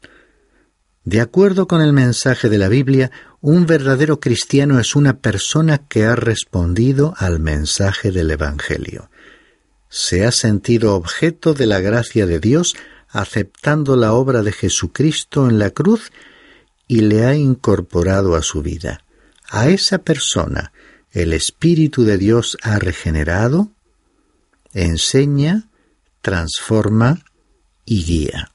De 1.05 1.21
acuerdo 1.21 1.67
con 1.67 1.83
el 1.83 1.93
mensaje 1.93 2.49
de 2.49 2.59
la 2.59 2.69
Biblia, 2.69 3.11
un 3.41 3.67
verdadero 3.67 4.21
cristiano 4.21 4.79
es 4.79 4.95
una 4.95 5.19
persona 5.19 5.79
que 5.79 6.05
ha 6.05 6.15
respondido 6.15 7.15
al 7.17 7.41
mensaje 7.41 8.13
del 8.13 8.31
Evangelio. 8.31 9.11
Se 9.89 10.25
ha 10.25 10.31
sentido 10.31 10.95
objeto 10.95 11.55
de 11.55 11.67
la 11.67 11.81
gracia 11.81 12.27
de 12.27 12.39
Dios 12.39 12.77
aceptando 13.09 13.97
la 13.97 14.13
obra 14.15 14.43
de 14.43 14.53
Jesucristo 14.53 15.49
en 15.49 15.59
la 15.59 15.71
cruz 15.71 16.13
y 16.89 17.01
le 17.01 17.27
ha 17.27 17.35
incorporado 17.35 18.37
a 18.37 18.43
su 18.43 18.63
vida. 18.63 19.05
A 19.51 19.69
esa 19.69 19.99
persona 19.99 20.73
el 21.11 21.33
Espíritu 21.35 22.05
de 22.05 22.17
Dios 22.17 22.57
ha 22.63 22.79
regenerado, 22.79 23.71
enseña, 24.73 25.69
transforma 26.23 27.23
y 27.85 28.05
guía. 28.05 28.53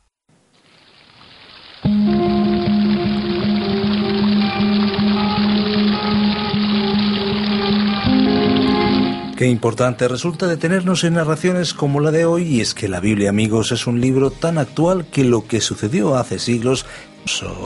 Qué 9.38 9.46
importante 9.46 10.08
resulta 10.08 10.48
detenernos 10.48 11.04
en 11.04 11.14
narraciones 11.14 11.76
como 11.76 12.00
la 12.00 12.10
de 12.10 12.26
hoy 12.26 12.56
y 12.56 12.62
es 12.62 12.74
que 12.74 12.88
la 12.88 13.00
Biblia, 13.00 13.30
amigos, 13.30 13.72
es 13.72 13.86
un 13.86 14.02
libro 14.02 14.32
tan 14.32 14.58
actual 14.58 15.06
que 15.06 15.24
lo 15.24 15.46
que 15.46 15.62
sucedió 15.62 16.16
hace 16.16 16.40
siglos 16.40 16.88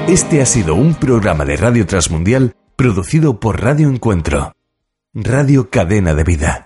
Este 0.06 0.42
ha 0.42 0.46
sido 0.46 0.74
un 0.74 0.94
programa 0.94 1.46
de 1.46 1.56
Radio 1.56 1.86
Transmundial 1.86 2.54
producido 2.76 3.40
por 3.40 3.62
Radio 3.62 3.88
Encuentro, 3.88 4.52
Radio 5.14 5.70
Cadena 5.70 6.14
de 6.14 6.24
Vida. 6.24 6.60